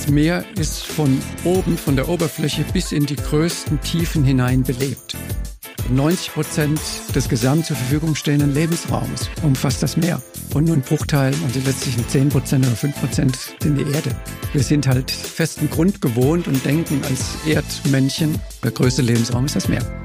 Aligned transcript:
Das 0.00 0.08
Meer 0.08 0.46
ist 0.58 0.86
von 0.86 1.20
oben, 1.44 1.76
von 1.76 1.94
der 1.94 2.08
Oberfläche 2.08 2.64
bis 2.72 2.90
in 2.90 3.04
die 3.04 3.16
größten 3.16 3.82
Tiefen 3.82 4.24
hinein 4.24 4.62
belebt. 4.62 5.14
90 5.90 6.32
Prozent 6.32 6.80
des 7.14 7.28
gesamt 7.28 7.66
zur 7.66 7.76
Verfügung 7.76 8.14
stehenden 8.14 8.54
Lebensraums 8.54 9.28
umfasst 9.42 9.82
das 9.82 9.98
Meer. 9.98 10.22
Und 10.54 10.64
nur 10.64 10.76
ein 10.76 10.80
Bruchteil, 10.80 11.34
und 11.44 11.54
die 11.54 11.60
letztlichen 11.60 12.08
10 12.08 12.30
Prozent 12.30 12.66
oder 12.66 12.76
5 12.76 12.98
Prozent 12.98 13.38
sind 13.60 13.76
die 13.76 13.92
Erde. 13.92 14.16
Wir 14.54 14.62
sind 14.62 14.86
halt 14.86 15.10
festen 15.10 15.68
Grund 15.68 16.00
gewohnt 16.00 16.48
und 16.48 16.64
denken 16.64 17.02
als 17.04 17.36
Erdmännchen, 17.46 18.38
der 18.64 18.70
größte 18.70 19.02
Lebensraum 19.02 19.44
ist 19.44 19.56
das 19.56 19.68
Meer. 19.68 19.99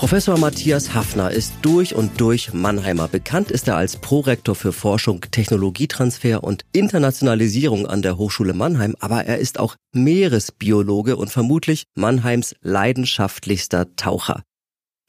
Professor 0.00 0.38
Matthias 0.38 0.94
Hafner 0.94 1.30
ist 1.30 1.52
durch 1.60 1.94
und 1.94 2.22
durch 2.22 2.54
Mannheimer. 2.54 3.06
Bekannt 3.06 3.50
ist 3.50 3.68
er 3.68 3.76
als 3.76 3.98
Prorektor 3.98 4.54
für 4.54 4.72
Forschung, 4.72 5.20
Technologietransfer 5.30 6.42
und 6.42 6.64
Internationalisierung 6.72 7.86
an 7.86 8.00
der 8.00 8.16
Hochschule 8.16 8.54
Mannheim, 8.54 8.96
aber 9.00 9.26
er 9.26 9.36
ist 9.36 9.60
auch 9.60 9.76
Meeresbiologe 9.92 11.16
und 11.16 11.30
vermutlich 11.30 11.84
Mannheims 11.96 12.54
leidenschaftlichster 12.62 13.94
Taucher. 13.96 14.42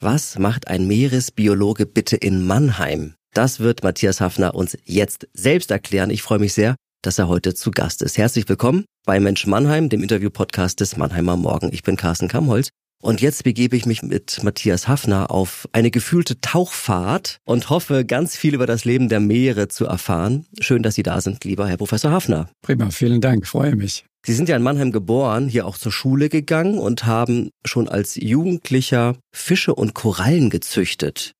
Was 0.00 0.38
macht 0.38 0.68
ein 0.68 0.86
Meeresbiologe 0.86 1.86
bitte 1.86 2.16
in 2.16 2.46
Mannheim? 2.46 3.14
Das 3.32 3.60
wird 3.60 3.82
Matthias 3.82 4.20
Hafner 4.20 4.54
uns 4.54 4.76
jetzt 4.84 5.26
selbst 5.32 5.70
erklären. 5.70 6.10
Ich 6.10 6.20
freue 6.20 6.38
mich 6.38 6.52
sehr, 6.52 6.76
dass 7.00 7.18
er 7.18 7.28
heute 7.28 7.54
zu 7.54 7.70
Gast 7.70 8.02
ist. 8.02 8.18
Herzlich 8.18 8.46
willkommen 8.46 8.84
bei 9.06 9.18
Mensch 9.20 9.46
Mannheim, 9.46 9.88
dem 9.88 10.02
Interview-Podcast 10.02 10.80
des 10.80 10.98
Mannheimer 10.98 11.38
Morgen. 11.38 11.70
Ich 11.72 11.82
bin 11.82 11.96
Carsten 11.96 12.28
Kamholz 12.28 12.68
und 13.02 13.20
jetzt 13.20 13.42
begebe 13.42 13.76
ich 13.76 13.84
mich 13.84 14.02
mit 14.02 14.42
Matthias 14.44 14.86
Hafner 14.86 15.30
auf 15.32 15.68
eine 15.72 15.90
gefühlte 15.90 16.40
Tauchfahrt 16.40 17.40
und 17.44 17.68
hoffe, 17.68 18.04
ganz 18.04 18.36
viel 18.36 18.54
über 18.54 18.66
das 18.66 18.84
Leben 18.84 19.08
der 19.08 19.18
Meere 19.18 19.66
zu 19.66 19.86
erfahren. 19.86 20.46
Schön, 20.60 20.84
dass 20.84 20.94
Sie 20.94 21.02
da 21.02 21.20
sind, 21.20 21.44
lieber 21.44 21.66
Herr 21.66 21.76
Professor 21.76 22.12
Hafner. 22.12 22.48
Prima, 22.62 22.90
vielen 22.90 23.20
Dank, 23.20 23.46
freue 23.46 23.74
mich. 23.74 24.04
Sie 24.24 24.34
sind 24.34 24.48
ja 24.48 24.54
in 24.54 24.62
Mannheim 24.62 24.92
geboren, 24.92 25.48
hier 25.48 25.66
auch 25.66 25.76
zur 25.76 25.90
Schule 25.90 26.28
gegangen 26.28 26.78
und 26.78 27.04
haben 27.04 27.50
schon 27.64 27.88
als 27.88 28.14
Jugendlicher 28.14 29.16
Fische 29.34 29.74
und 29.74 29.94
Korallen 29.94 30.48
gezüchtet. 30.48 31.32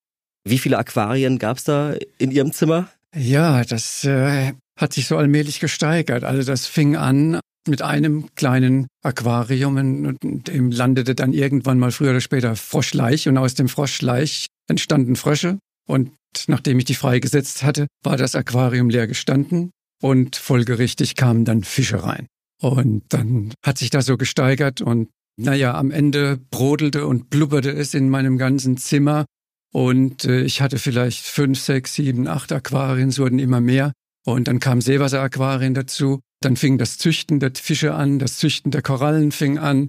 Wie 0.44 0.59
viele 0.59 0.78
Aquarien 0.78 1.39
gab 1.39 1.59
es 1.59 1.65
da 1.65 1.94
in 2.19 2.33
Ihrem 2.33 2.53
Zimmer? 2.53 2.89
Ja, 3.15 3.62
das 3.62 4.03
äh, 4.03 4.55
hat 4.77 4.92
sich 4.94 5.06
so 5.06 5.17
allmählich 5.17 5.61
gesteigert. 5.61 6.25
Also 6.25 6.42
das 6.42 6.67
fing 6.67 6.97
an 6.97 7.39
mit 7.69 7.83
einem 7.83 8.29
kleinen 8.35 8.89
Aquarium 9.03 9.77
und 9.77 10.49
dem 10.49 10.71
landete 10.71 11.15
dann 11.15 11.33
irgendwann 11.33 11.79
mal 11.79 11.93
früher 11.93 12.11
oder 12.11 12.21
später 12.21 12.57
Froschleich. 12.57 13.29
Und 13.29 13.39
aus 13.39 13.55
dem 13.55 13.69
Froschleich 13.69 14.47
entstanden 14.69 15.17
Frösche. 15.17 15.59
Und 15.87 16.13
nachdem 16.47 16.79
ich 16.79 16.85
die 16.85 16.95
freigesetzt 16.95 17.63
hatte, 17.63 17.87
war 18.03 18.17
das 18.17 18.35
Aquarium 18.35 18.91
leer 18.91 19.07
gestanden. 19.07 19.71
Und 20.01 20.37
folgerichtig 20.37 21.15
kamen 21.15 21.45
dann 21.45 21.63
Fische 21.63 22.03
rein. 22.03 22.27
Und 22.61 23.05
dann 23.09 23.53
hat 23.65 23.79
sich 23.79 23.91
das 23.91 24.07
so 24.07 24.17
gesteigert. 24.17 24.81
Und 24.81 25.09
naja, 25.37 25.75
am 25.75 25.91
Ende 25.91 26.39
brodelte 26.51 27.07
und 27.07 27.31
blubberte 27.31 27.71
es 27.71 27.95
in 27.95 28.09
meinem 28.09 28.39
ganzen 28.39 28.77
Zimmer. 28.77 29.25
Und 29.73 30.25
äh, 30.25 30.43
ich 30.43 30.61
hatte 30.61 30.79
vielleicht 30.79 31.25
fünf, 31.25 31.59
sechs, 31.59 31.95
sieben, 31.95 32.29
acht 32.29 32.53
Aquarien, 32.53 33.09
es 33.09 33.19
wurden 33.19 33.39
immer 33.39 33.61
mehr. 33.61 33.93
Und 34.25 34.49
dann 34.49 34.61
kamen 34.61 34.81
Seewasseraquarien 34.81 35.75
dazu 35.75 36.21
dann 36.45 36.57
fing 36.57 36.79
das 36.79 36.98
Züchten 36.98 37.41
der 37.41 37.53
Fische 37.55 37.95
an, 37.95 38.19
das 38.19 38.37
Züchten 38.37 38.71
der 38.71 38.83
Korallen 38.83 39.33
fing 39.33 39.59
an. 39.59 39.89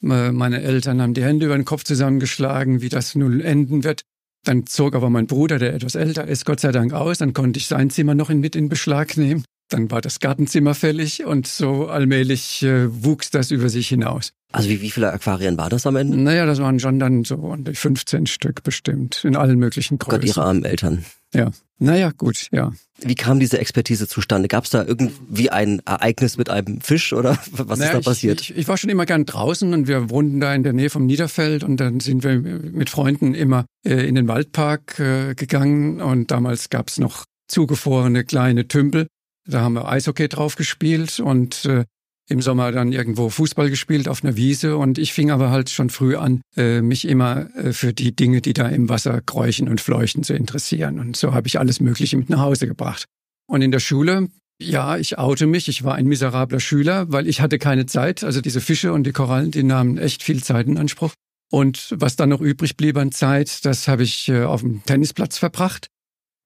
Meine 0.00 0.62
Eltern 0.62 1.00
haben 1.00 1.14
die 1.14 1.24
Hände 1.24 1.46
über 1.46 1.56
den 1.56 1.64
Kopf 1.64 1.84
zusammengeschlagen, 1.84 2.82
wie 2.82 2.90
das 2.90 3.14
nun 3.14 3.40
enden 3.40 3.84
wird. 3.84 4.02
Dann 4.44 4.66
zog 4.66 4.94
aber 4.94 5.08
mein 5.08 5.26
Bruder, 5.26 5.58
der 5.58 5.72
etwas 5.72 5.94
älter 5.94 6.28
ist, 6.28 6.44
Gott 6.44 6.60
sei 6.60 6.72
Dank 6.72 6.92
aus. 6.92 7.18
Dann 7.18 7.32
konnte 7.32 7.58
ich 7.58 7.66
sein 7.66 7.88
Zimmer 7.88 8.14
noch 8.14 8.28
mit 8.28 8.54
in 8.54 8.68
Beschlag 8.68 9.16
nehmen. 9.16 9.44
Dann 9.70 9.90
war 9.90 10.02
das 10.02 10.20
Gartenzimmer 10.20 10.74
fällig 10.74 11.24
und 11.24 11.46
so 11.46 11.88
allmählich 11.88 12.62
äh, 12.62 12.86
wuchs 13.02 13.30
das 13.30 13.50
über 13.50 13.70
sich 13.70 13.88
hinaus. 13.88 14.32
Also 14.52 14.68
wie, 14.68 14.82
wie 14.82 14.90
viele 14.90 15.10
Aquarien 15.10 15.56
war 15.56 15.70
das 15.70 15.86
am 15.86 15.96
Ende? 15.96 16.18
Naja, 16.18 16.44
das 16.44 16.60
waren 16.60 16.78
schon 16.78 16.98
dann 16.98 17.24
so 17.24 17.56
15 17.72 18.26
Stück 18.26 18.62
bestimmt, 18.62 19.24
in 19.24 19.36
allen 19.36 19.58
möglichen 19.58 19.98
Größen. 19.98 20.20
Gott, 20.20 20.28
Ihre 20.28 20.44
armen 20.44 20.64
Eltern. 20.64 21.04
Ja, 21.34 21.50
naja, 21.78 22.12
gut, 22.16 22.48
ja. 22.52 22.72
Wie 23.00 23.16
kam 23.16 23.40
diese 23.40 23.58
Expertise 23.58 24.06
zustande? 24.06 24.48
Gab 24.48 24.64
es 24.64 24.70
da 24.70 24.84
irgendwie 24.84 25.50
ein 25.50 25.82
Ereignis 25.84 26.38
mit 26.38 26.48
einem 26.48 26.80
Fisch 26.80 27.12
oder 27.12 27.36
was 27.50 27.78
naja, 27.78 27.90
ist 27.90 28.06
da 28.06 28.10
passiert? 28.10 28.40
Ich, 28.40 28.50
ich, 28.50 28.58
ich, 28.58 28.68
war 28.68 28.76
schon 28.76 28.90
immer 28.90 29.04
gern 29.04 29.26
draußen 29.26 29.74
und 29.74 29.88
wir 29.88 30.08
wohnten 30.08 30.40
da 30.40 30.54
in 30.54 30.62
der 30.62 30.72
Nähe 30.72 30.90
vom 30.90 31.04
Niederfeld 31.04 31.64
und 31.64 31.78
dann 31.78 32.00
sind 32.00 32.22
wir 32.22 32.38
mit 32.38 32.90
Freunden 32.90 33.34
immer 33.34 33.66
äh, 33.84 34.06
in 34.06 34.14
den 34.14 34.28
Waldpark 34.28 34.98
äh, 35.00 35.34
gegangen 35.34 36.00
und 36.00 36.30
damals 36.30 36.70
gab 36.70 36.88
es 36.88 36.98
noch 36.98 37.24
zugefrorene 37.48 38.24
kleine 38.24 38.68
Tümpel. 38.68 39.08
Da 39.46 39.60
haben 39.60 39.74
wir 39.74 39.88
Eishockey 39.88 40.28
drauf 40.28 40.54
gespielt 40.54 41.20
und 41.20 41.64
äh, 41.66 41.84
im 42.28 42.40
Sommer 42.40 42.72
dann 42.72 42.92
irgendwo 42.92 43.28
Fußball 43.28 43.70
gespielt 43.70 44.08
auf 44.08 44.24
einer 44.24 44.36
Wiese 44.36 44.76
und 44.76 44.98
ich 44.98 45.12
fing 45.12 45.30
aber 45.30 45.50
halt 45.50 45.70
schon 45.70 45.90
früh 45.90 46.16
an, 46.16 46.40
äh, 46.56 46.80
mich 46.80 47.06
immer 47.06 47.54
äh, 47.56 47.72
für 47.72 47.92
die 47.92 48.16
Dinge, 48.16 48.40
die 48.40 48.54
da 48.54 48.68
im 48.68 48.88
Wasser 48.88 49.20
kräuchen 49.20 49.68
und 49.68 49.80
fleuchten, 49.80 50.22
zu 50.22 50.34
interessieren. 50.34 50.98
Und 50.98 51.16
so 51.16 51.34
habe 51.34 51.46
ich 51.46 51.58
alles 51.58 51.80
Mögliche 51.80 52.16
mit 52.16 52.30
nach 52.30 52.40
Hause 52.40 52.66
gebracht. 52.66 53.04
Und 53.46 53.62
in 53.62 53.70
der 53.70 53.80
Schule, 53.80 54.28
ja, 54.60 54.96
ich 54.96 55.18
oute 55.18 55.46
mich, 55.46 55.68
ich 55.68 55.84
war 55.84 55.96
ein 55.96 56.06
miserabler 56.06 56.60
Schüler, 56.60 57.12
weil 57.12 57.26
ich 57.26 57.40
hatte 57.40 57.58
keine 57.58 57.86
Zeit. 57.86 58.24
Also 58.24 58.40
diese 58.40 58.60
Fische 58.60 58.92
und 58.92 59.04
die 59.04 59.12
Korallen, 59.12 59.50
die 59.50 59.62
nahmen 59.62 59.98
echt 59.98 60.22
viel 60.22 60.42
Zeit 60.42 60.66
in 60.66 60.78
Anspruch. 60.78 61.12
Und 61.50 61.94
was 61.96 62.16
dann 62.16 62.30
noch 62.30 62.40
übrig 62.40 62.76
blieb 62.76 62.96
an 62.96 63.12
Zeit, 63.12 63.64
das 63.64 63.86
habe 63.86 64.02
ich 64.02 64.28
äh, 64.28 64.44
auf 64.44 64.62
dem 64.62 64.84
Tennisplatz 64.84 65.38
verbracht. 65.38 65.88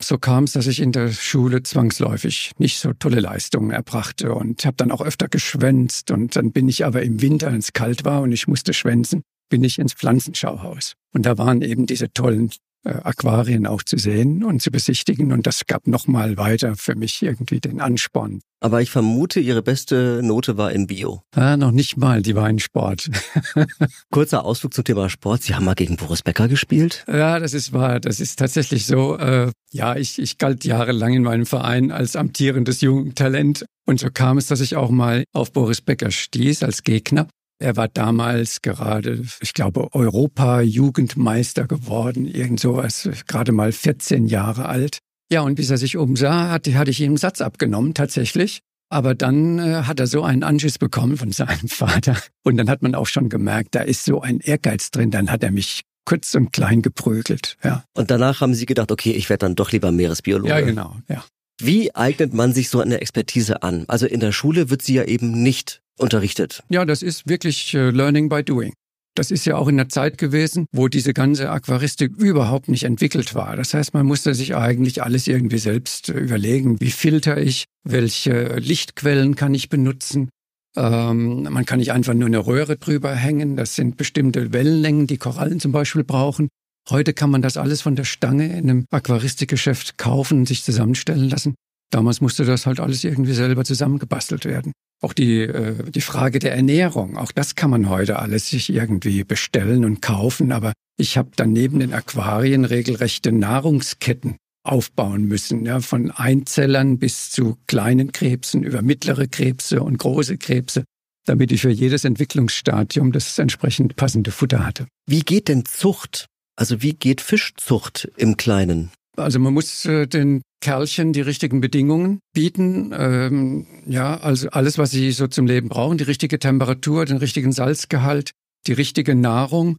So 0.01 0.17
kam 0.17 0.45
es, 0.45 0.53
dass 0.53 0.69
ich 0.69 0.81
in 0.81 0.93
der 0.93 1.11
Schule 1.11 1.63
zwangsläufig 1.65 2.53
nicht 2.59 2.79
so 2.79 2.93
tolle 2.93 3.19
Leistungen 3.21 3.73
erbrachte 3.73 4.33
und 4.33 4.65
habe 4.65 4.77
dann 4.77 4.93
auch 4.93 5.01
öfter 5.01 5.29
geschwänzt. 5.29 6.13
Und 6.13 6.37
dann 6.37 6.53
bin 6.53 6.69
ich 6.69 6.85
aber 6.85 7.03
im 7.03 7.21
Winter, 7.21 7.49
wenn 7.49 7.59
es 7.59 7.73
kalt 7.73 8.05
war 8.05 8.23
und 8.23 8.31
ich 8.31 8.47
musste 8.47 8.73
schwänzen, 8.73 9.23
bin 9.49 9.65
ich 9.65 9.79
ins 9.79 9.95
Pflanzenschauhaus. 9.95 10.95
Und 11.13 11.27
da 11.27 11.37
waren 11.37 11.63
eben 11.63 11.87
diese 11.87 12.13
tollen 12.13 12.51
Aquarien 12.89 13.67
auch 13.67 13.83
zu 13.83 13.99
sehen 13.99 14.45
und 14.45 14.63
zu 14.63 14.71
besichtigen. 14.71 15.33
Und 15.33 15.47
das 15.47 15.67
gab 15.67 15.87
nochmal 15.87 16.37
weiter 16.37 16.77
für 16.77 16.95
mich 16.95 17.23
irgendwie 17.23 17.61
den 17.61 17.81
Ansporn. 17.81 18.41
Aber 18.61 18.83
ich 18.83 18.91
vermute, 18.91 19.39
Ihre 19.39 19.63
beste 19.63 20.21
Note 20.23 20.57
war 20.57 20.73
in 20.73 20.89
Bio. 20.89 21.23
Ah, 21.35 21.57
noch 21.57 21.71
nicht 21.71 21.97
mal, 21.97 22.23
die 22.23 22.35
war 22.35 22.51
in 22.51 22.59
Sport. 22.59 23.09
Kurzer 24.11 24.45
Ausflug 24.45 24.75
zum 24.75 24.85
Thema 24.85 25.09
Sport. 25.09 25.43
Sie 25.43 25.55
haben 25.55 25.65
mal 25.65 25.75
gegen 25.75 25.97
Boris 25.97 26.23
Becker 26.23 26.49
gespielt? 26.49 27.05
Ja, 27.07 27.39
das 27.39 27.55
ist 27.55 27.73
wahr. 27.73 28.01
Das 28.01 28.19
ist 28.19 28.39
tatsächlich 28.39 28.87
so. 28.87 29.17
Äh, 29.17 29.53
ja, 29.71 29.95
ich, 29.97 30.19
ich 30.19 30.39
galt 30.39 30.65
jahrelang 30.65 31.13
in 31.13 31.23
meinem 31.23 31.47
Verein 31.47 31.93
als 31.93 32.17
amtierendes 32.17 32.81
Jugendtalent. 32.81 33.65
Und 33.87 34.01
so 34.01 34.09
kam 34.13 34.39
es, 34.39 34.49
dass 34.49 34.61
ich 34.61 34.77
auch 34.77 34.91
mal 34.91 35.25
auf 35.33 35.53
Boris 35.53 35.81
Becker 35.81 36.11
stieß 36.11 36.63
als 36.65 36.83
Gegner. 36.83 37.29
Er 37.61 37.77
war 37.77 37.89
damals 37.89 38.63
gerade, 38.63 39.23
ich 39.41 39.53
glaube, 39.53 39.93
Europa-Jugendmeister 39.93 41.67
geworden, 41.67 42.27
irgend 42.27 42.61
sowas, 42.61 43.09
gerade 43.27 43.53
mal 43.53 43.73
14 43.73 44.27
Jahre 44.27 44.67
alt. 44.67 44.99
Ja, 45.31 45.43
und 45.43 45.57
bis 45.57 45.71
er 45.71 45.77
sich 45.77 45.97
umsah, 45.97 46.51
hatte, 46.51 46.75
hatte 46.79 46.91
ich 46.91 47.01
ihm 47.01 47.11
einen 47.11 47.17
Satz 47.17 47.41
abgenommen, 47.41 47.95
tatsächlich. 47.95 48.61
Aber 48.91 49.15
dann 49.15 49.59
äh, 49.59 49.83
hat 49.83 50.01
er 50.01 50.07
so 50.07 50.23
einen 50.23 50.43
Anschiss 50.43 50.79
bekommen 50.79 51.17
von 51.17 51.33
seinem 51.33 51.69
Vater. 51.69 52.17
Und 52.45 52.57
dann 52.57 52.71
hat 52.71 52.83
man 52.83 52.95
auch 52.95 53.07
schon 53.07 53.29
gemerkt, 53.29 53.75
da 53.75 53.81
ist 53.81 54.05
so 54.05 54.23
ein 54.23 54.41
Ehrgeiz 54.41 54.91
drin. 54.91 55.11
Dann 55.11 55.31
hat 55.31 55.43
er 55.43 55.51
mich 55.51 55.83
kurz 56.07 56.35
und 56.35 56.53
klein 56.53 56.81
geprügelt. 56.81 57.59
Ja. 57.63 57.85
Und 57.95 58.11
danach 58.11 58.41
haben 58.41 58.55
Sie 58.55 58.65
gedacht, 58.65 58.91
okay, 58.91 59.13
ich 59.13 59.29
werde 59.29 59.41
dann 59.41 59.57
doch 59.57 59.73
lieber 59.73 59.93
Meeresbiologe. 59.93 60.49
Ja, 60.49 60.61
genau, 60.63 60.97
ja. 61.09 61.23
Wie 61.61 61.95
eignet 61.95 62.33
man 62.33 62.55
sich 62.55 62.71
so 62.71 62.81
eine 62.81 63.01
Expertise 63.01 63.63
an? 63.63 63.85
Also 63.89 64.07
in 64.07 64.21
der 64.21 64.33
Schule 64.33 64.71
wird 64.71 64.81
sie 64.81 64.95
ja 64.95 65.05
eben 65.05 65.43
nicht 65.43 65.83
unterrichtet. 65.99 66.63
Ja, 66.69 66.85
das 66.85 67.03
ist 67.03 67.29
wirklich 67.29 67.75
äh, 67.75 67.91
Learning 67.91 68.29
by 68.29 68.43
Doing. 68.43 68.73
Das 69.15 69.33
ist 69.33 69.47
ja 69.47 69.57
auch 69.57 69.67
in 69.67 69.77
der 69.77 69.89
Zeit 69.89 70.17
gewesen, 70.17 70.67
wo 70.71 70.87
diese 70.87 71.13
ganze 71.13 71.51
Aquaristik 71.51 72.17
überhaupt 72.17 72.69
nicht 72.69 72.85
entwickelt 72.85 73.35
war. 73.35 73.57
Das 73.57 73.75
heißt, 73.75 73.93
man 73.93 74.07
musste 74.07 74.33
sich 74.33 74.55
eigentlich 74.55 75.03
alles 75.03 75.27
irgendwie 75.27 75.59
selbst 75.59 76.09
äh, 76.09 76.19
überlegen. 76.19 76.81
Wie 76.81 76.93
filter 76.93 77.37
ich? 77.37 77.65
Welche 77.83 78.57
Lichtquellen 78.57 79.35
kann 79.35 79.55
ich 79.55 79.69
benutzen? 79.69 80.29
Ähm, 80.77 81.43
man 81.51 81.67
kann 81.67 81.81
nicht 81.81 81.93
einfach 81.93 82.15
nur 82.15 82.27
eine 82.27 82.47
Röhre 82.47 82.77
drüber 82.77 83.13
hängen. 83.13 83.57
Das 83.57 83.75
sind 83.75 83.97
bestimmte 83.97 84.53
Wellenlängen, 84.53 85.09
die 85.09 85.19
Korallen 85.19 85.59
zum 85.59 85.73
Beispiel 85.73 86.05
brauchen. 86.05 86.49
Heute 86.89 87.13
kann 87.13 87.31
man 87.31 87.43
das 87.43 87.57
alles 87.57 87.83
von 87.83 87.97
der 87.97 88.05
Stange 88.05 88.57
in 88.57 88.71
einem 88.71 88.85
Aquaristikgeschäft 88.91 89.99
kaufen 89.99 90.39
und 90.39 90.49
sich 90.49 90.63
zusammenstellen 90.63 91.29
lassen. 91.29 91.55
Damals 91.91 92.21
musste 92.21 92.45
das 92.45 92.67
halt 92.67 92.81
alles 92.81 93.05
irgendwie 93.05 93.33
selber 93.33 93.65
zusammengebastelt 93.65 94.45
werden. 94.45 94.73
Auch 95.01 95.13
die, 95.13 95.41
äh, 95.41 95.91
die 95.91 96.01
Frage 96.01 96.39
der 96.39 96.55
Ernährung, 96.55 97.17
auch 97.17 97.33
das 97.33 97.55
kann 97.55 97.71
man 97.71 97.89
heute 97.89 98.19
alles 98.19 98.49
sich 98.49 98.71
irgendwie 98.71 99.25
bestellen 99.25 99.85
und 99.85 100.03
kaufen, 100.03 100.53
aber 100.53 100.73
ich 100.99 101.17
habe 101.17 101.31
dann 101.37 101.53
neben 101.53 101.79
den 101.79 101.95
Aquarien 101.95 102.65
regelrechte 102.65 103.31
Nahrungsketten 103.31 104.37
aufbauen 104.65 105.25
müssen, 105.25 105.65
ja, 105.65 105.81
von 105.81 106.11
Einzellern 106.11 106.99
bis 106.99 107.31
zu 107.31 107.57
kleinen 107.67 108.13
Krebsen 108.13 108.65
über 108.65 108.83
mittlere 108.83 109.29
Krebse 109.29 109.83
und 109.83 109.99
große 109.99 110.37
Krebse, 110.37 110.85
damit 111.27 111.53
ich 111.53 111.63
für 111.63 111.71
jedes 111.71 112.05
Entwicklungsstadium 112.05 113.13
das 113.13 113.39
entsprechend 113.39 113.97
passende 113.97 114.31
Futter 114.31 114.67
hatte. 114.67 114.87
Wie 115.07 115.21
geht 115.21 115.49
denn 115.49 115.65
Zucht? 115.65 116.27
Also 116.57 116.83
wie 116.83 116.93
geht 116.93 117.21
Fischzucht 117.21 118.11
im 118.17 118.37
Kleinen? 118.37 118.91
Also 119.17 119.39
man 119.39 119.55
muss 119.55 119.85
äh, 119.85 120.07
den 120.07 120.43
Kerlchen 120.61 121.13
die 121.13 121.21
richtigen 121.21 121.61
Bedingungen 121.61 122.21
bieten. 122.33 122.93
Ähm, 122.97 123.67
ja, 123.87 124.19
also 124.19 124.49
alles, 124.51 124.79
was 124.79 124.91
sie 124.91 125.13
so 125.13 125.27
zum 125.27 125.47
Leben 125.47 125.69
brauchen, 125.69 125.99
die 125.99 126.05
richtige 126.05 126.39
Temperatur, 126.39 127.05
den 127.05 127.19
richtigen 127.19 127.53
Salzgehalt, 127.53 128.33
die 128.67 128.73
richtige 128.73 129.15
Nahrung. 129.15 129.77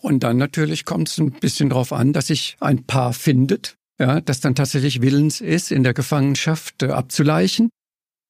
Und 0.00 0.24
dann 0.24 0.36
natürlich 0.36 0.84
kommt 0.84 1.08
es 1.08 1.18
ein 1.18 1.32
bisschen 1.32 1.68
darauf 1.68 1.92
an, 1.92 2.12
dass 2.12 2.26
sich 2.28 2.56
ein 2.60 2.84
Paar 2.84 3.12
findet, 3.12 3.76
ja, 4.00 4.20
das 4.20 4.40
dann 4.40 4.54
tatsächlich 4.54 5.00
willens 5.00 5.40
ist, 5.40 5.70
in 5.70 5.84
der 5.84 5.94
Gefangenschaft 5.94 6.82
äh, 6.82 6.86
abzuleichen. 6.86 7.70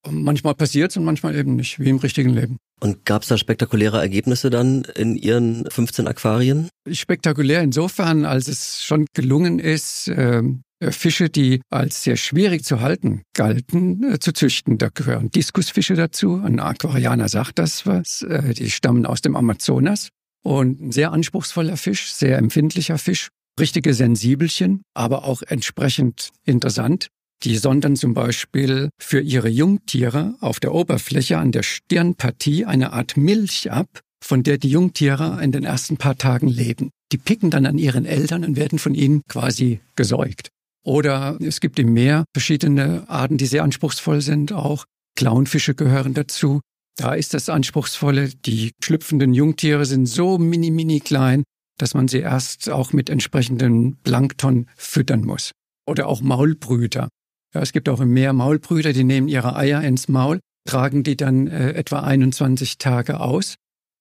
Und 0.05 0.23
manchmal 0.23 0.53
passiert 0.53 0.91
es 0.91 0.97
und 0.97 1.05
manchmal 1.05 1.35
eben 1.35 1.55
nicht, 1.55 1.79
wie 1.79 1.89
im 1.89 1.97
richtigen 1.97 2.31
Leben. 2.31 2.57
Und 2.81 3.05
gab 3.05 3.21
es 3.21 3.29
da 3.29 3.37
spektakuläre 3.37 4.01
Ergebnisse 4.01 4.49
dann 4.49 4.83
in 4.95 5.15
Ihren 5.15 5.65
15 5.69 6.07
Aquarien? 6.07 6.67
Spektakulär 6.91 7.61
insofern, 7.61 8.25
als 8.25 8.49
es 8.49 8.83
schon 8.83 9.05
gelungen 9.13 9.59
ist, 9.59 10.11
ähm, 10.13 10.61
äh, 10.72 10.72
Fische, 10.91 11.29
die 11.29 11.61
als 11.69 12.03
sehr 12.03 12.17
schwierig 12.17 12.63
zu 12.63 12.81
halten 12.81 13.21
galten, 13.33 14.13
äh, 14.13 14.19
zu 14.19 14.33
züchten. 14.33 14.77
Da 14.77 14.89
gehören 14.89 15.29
Diskusfische 15.31 15.95
dazu. 15.95 16.41
Ein 16.43 16.59
Aquarianer 16.59 17.29
sagt 17.29 17.59
das 17.59 17.85
was. 17.85 18.21
Äh, 18.23 18.53
die 18.53 18.69
stammen 18.69 19.05
aus 19.05 19.21
dem 19.21 19.35
Amazonas. 19.35 20.09
Und 20.43 20.81
ein 20.81 20.91
sehr 20.91 21.11
anspruchsvoller 21.11 21.77
Fisch, 21.77 22.13
sehr 22.13 22.37
empfindlicher 22.37 22.97
Fisch. 22.97 23.29
Richtige 23.59 23.93
Sensibelchen, 23.93 24.81
aber 24.93 25.25
auch 25.25 25.41
entsprechend 25.43 26.29
interessant. 26.43 27.07
Die 27.43 27.57
sondern 27.57 27.95
zum 27.95 28.13
Beispiel 28.13 28.89
für 28.99 29.19
ihre 29.19 29.49
Jungtiere 29.49 30.35
auf 30.39 30.59
der 30.59 30.73
Oberfläche 30.73 31.37
an 31.37 31.51
der 31.51 31.63
Stirnpartie 31.63 32.65
eine 32.65 32.93
Art 32.93 33.17
Milch 33.17 33.71
ab, 33.71 33.99
von 34.23 34.43
der 34.43 34.57
die 34.57 34.69
Jungtiere 34.69 35.39
in 35.43 35.51
den 35.51 35.65
ersten 35.65 35.97
paar 35.97 36.17
Tagen 36.17 36.47
leben. 36.47 36.89
Die 37.11 37.17
picken 37.17 37.51
dann 37.51 37.65
an 37.65 37.77
ihren 37.77 38.05
Eltern 38.05 38.45
und 38.45 38.55
werden 38.55 38.79
von 38.79 38.95
ihnen 38.95 39.21
quasi 39.27 39.81
gesäugt. 39.95 40.49
Oder 40.83 41.37
es 41.41 41.59
gibt 41.59 41.79
im 41.79 41.93
Meer 41.93 42.25
verschiedene 42.33 43.09
Arten, 43.09 43.37
die 43.37 43.45
sehr 43.45 43.63
anspruchsvoll 43.63 44.21
sind 44.21 44.51
auch. 44.51 44.85
Clownfische 45.15 45.75
gehören 45.75 46.13
dazu. 46.13 46.61
Da 46.97 47.13
ist 47.13 47.33
das 47.33 47.49
Anspruchsvolle, 47.49 48.29
die 48.29 48.71
schlüpfenden 48.83 49.33
Jungtiere 49.33 49.85
sind 49.85 50.05
so 50.05 50.37
mini, 50.37 50.69
mini 50.69 50.99
klein, 50.99 51.43
dass 51.79 51.93
man 51.93 52.07
sie 52.07 52.19
erst 52.19 52.69
auch 52.69 52.93
mit 52.93 53.09
entsprechendem 53.09 53.97
Plankton 54.03 54.67
füttern 54.75 55.25
muss. 55.25 55.51
Oder 55.87 56.07
auch 56.07 56.21
Maulbrüter. 56.21 57.09
Ja, 57.53 57.61
es 57.61 57.71
gibt 57.71 57.89
auch 57.89 57.99
im 57.99 58.13
Meer 58.13 58.33
Maulbrüter, 58.33 58.93
die 58.93 59.03
nehmen 59.03 59.27
ihre 59.27 59.55
Eier 59.55 59.81
ins 59.81 60.07
Maul, 60.07 60.39
tragen 60.67 61.03
die 61.03 61.17
dann 61.17 61.47
äh, 61.47 61.71
etwa 61.73 62.01
21 62.01 62.77
Tage 62.77 63.19
aus 63.19 63.55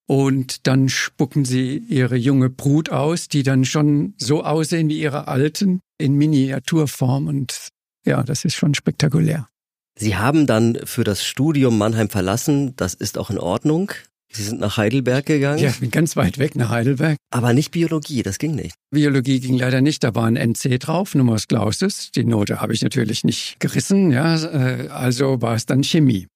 und 0.07 0.67
dann 0.67 0.89
spucken 0.89 1.45
sie 1.45 1.79
ihre 1.79 2.17
junge 2.17 2.51
Brut 2.51 2.91
aus, 2.91 3.29
die 3.29 3.43
dann 3.43 3.65
schon 3.65 4.15
so 4.19 4.45
aussehen 4.45 4.89
wie 4.89 5.01
ihre 5.01 5.29
alten 5.29 5.81
in 6.03 6.15
Miniaturform 6.15 7.29
und 7.29 7.69
ja, 8.05 8.23
das 8.23 8.45
ist 8.45 8.55
schon 8.55 8.75
spektakulär. 8.75 9.49
Sie 9.97 10.17
haben 10.17 10.47
dann 10.47 10.79
für 10.85 11.05
das 11.05 11.25
Studium 11.25 11.79
Mannheim 11.79 12.09
verlassen, 12.09 12.75
das 12.77 12.95
ist 12.95 13.19
auch 13.19 13.31
in 13.31 13.39
Ordnung. 13.39 13.93
Sie 14.35 14.43
sind 14.43 14.61
nach 14.61 14.79
Heidelberg 14.79 15.27
gegangen? 15.27 15.59
Ja, 15.59 15.69
ich 15.69 15.81
bin 15.81 15.91
ganz 15.91 16.17
weit 16.17 16.39
weg 16.39 16.57
nach 16.57 16.71
Heidelberg. 16.71 17.19
Aber 17.31 17.53
nicht 17.53 17.71
Biologie, 17.71 18.23
das 18.23 18.39
ging 18.39 18.55
nicht. 18.55 18.75
Biologie 18.91 19.41
ging 19.41 19.59
leider 19.59 19.83
nicht, 19.83 20.03
da 20.03 20.15
war 20.15 20.25
ein 20.25 20.37
NC 20.37 20.79
drauf, 20.79 21.15
Numerus 21.15 21.49
Clausus. 21.49 22.11
Die 22.13 22.25
Note 22.25 22.61
habe 22.63 22.73
ich 22.73 22.81
natürlich 22.81 23.25
nicht 23.25 23.61
gerissen, 23.61 24.11
ja, 24.11 24.43
äh, 24.43 24.89
also 24.89 25.43
war 25.43 25.55
es 25.55 25.67
dann 25.67 25.83
Chemie. 25.83 26.29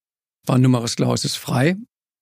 War 0.45 0.59
Numerus 0.59 0.95
Clausus 0.95 1.35
frei. 1.35 1.75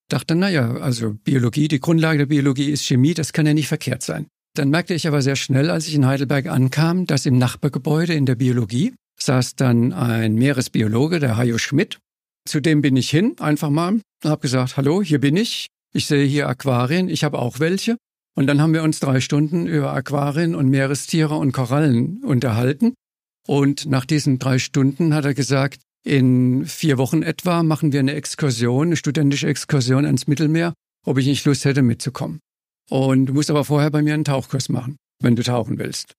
Dachte, 0.08 0.36
naja, 0.36 0.76
also 0.78 1.14
Biologie, 1.14 1.68
die 1.68 1.80
Grundlage 1.80 2.20
der 2.20 2.26
Biologie 2.28 2.70
ist 2.72 2.86
Chemie, 2.86 3.14
das 3.14 3.34
kann 3.34 3.46
ja 3.46 3.54
nicht 3.54 3.68
verkehrt 3.68 4.02
sein. 4.02 4.28
Dann 4.56 4.70
merkte 4.70 4.94
ich 4.94 5.06
aber 5.06 5.22
sehr 5.22 5.36
schnell, 5.36 5.70
als 5.70 5.86
ich 5.88 5.96
in 5.96 6.06
Heidelberg 6.06 6.48
ankam, 6.48 7.06
dass 7.06 7.26
im 7.26 7.38
Nachbargebäude 7.38 8.14
in 8.14 8.26
der 8.26 8.36
Biologie 8.36 8.94
saß 9.20 9.58
dann 9.58 9.92
ein 9.92 10.36
Meeresbiologe, 10.36 11.20
der 11.20 11.36
Hajo 11.36 11.58
Schmidt. 11.58 12.00
Zu 12.48 12.62
dem 12.62 12.82
bin 12.82 12.96
ich 12.96 13.10
hin, 13.10 13.36
einfach 13.40 13.70
mal, 13.70 13.94
und 13.94 14.04
habe 14.24 14.42
gesagt, 14.42 14.78
hallo, 14.78 15.02
hier 15.02 15.20
bin 15.20 15.36
ich. 15.36 15.68
Ich 15.94 16.06
sehe 16.06 16.26
hier 16.26 16.48
Aquarien, 16.48 17.10
ich 17.10 17.26
habe 17.26 17.40
auch 17.40 17.60
welche. 17.60 17.98
Und 18.38 18.48
dann 18.48 18.62
haben 18.62 18.74
wir 18.74 18.84
uns 18.84 19.02
drei 19.02 19.20
Stunden 19.20 19.68
über 19.68 19.94
Aquarien 19.94 20.56
und 20.56 20.70
Meerestiere 20.70 21.36
und 21.36 21.52
Korallen 21.52 22.24
unterhalten. 22.24 22.94
Und 23.48 23.88
nach 23.88 24.06
diesen 24.06 24.40
drei 24.40 24.58
Stunden 24.60 25.14
hat 25.14 25.26
er 25.26 25.34
gesagt, 25.34 25.82
in 26.06 26.66
vier 26.66 26.98
Wochen 26.98 27.24
etwa 27.24 27.62
machen 27.62 27.92
wir 27.92 28.00
eine 28.00 28.14
Exkursion, 28.14 28.88
eine 28.88 28.96
studentische 28.96 29.48
Exkursion 29.48 30.06
ans 30.06 30.28
Mittelmeer, 30.28 30.74
ob 31.06 31.18
ich 31.18 31.26
nicht 31.28 31.46
Lust 31.46 31.66
hätte 31.66 31.82
mitzukommen. 31.82 32.40
Und 32.90 33.28
du 33.28 33.34
musst 33.34 33.50
aber 33.50 33.66
vorher 33.66 33.90
bei 33.90 34.02
mir 34.02 34.14
einen 34.14 34.26
Tauchkurs 34.26 34.70
machen, 34.70 34.98
wenn 35.22 35.36
du 35.36 35.44
tauchen 35.44 35.80
willst. 35.80 36.14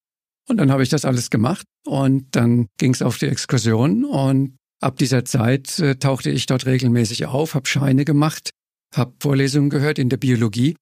Und 0.48 0.58
dann 0.58 0.70
habe 0.70 0.82
ich 0.82 0.88
das 0.88 1.04
alles 1.04 1.30
gemacht 1.30 1.66
und 1.84 2.34
dann 2.36 2.68
ging 2.78 2.92
es 2.94 3.02
auf 3.02 3.18
die 3.18 3.26
Exkursion 3.26 4.04
und 4.04 4.56
ab 4.80 4.96
dieser 4.96 5.24
Zeit 5.24 5.78
äh, 5.80 5.96
tauchte 5.96 6.30
ich 6.30 6.46
dort 6.46 6.66
regelmäßig 6.66 7.26
auf, 7.26 7.54
habe 7.54 7.66
Scheine 7.66 8.04
gemacht, 8.04 8.50
habe 8.94 9.14
Vorlesungen 9.18 9.70
gehört 9.70 9.98
in 9.98 10.08
der 10.08 10.18
Biologie 10.18 10.76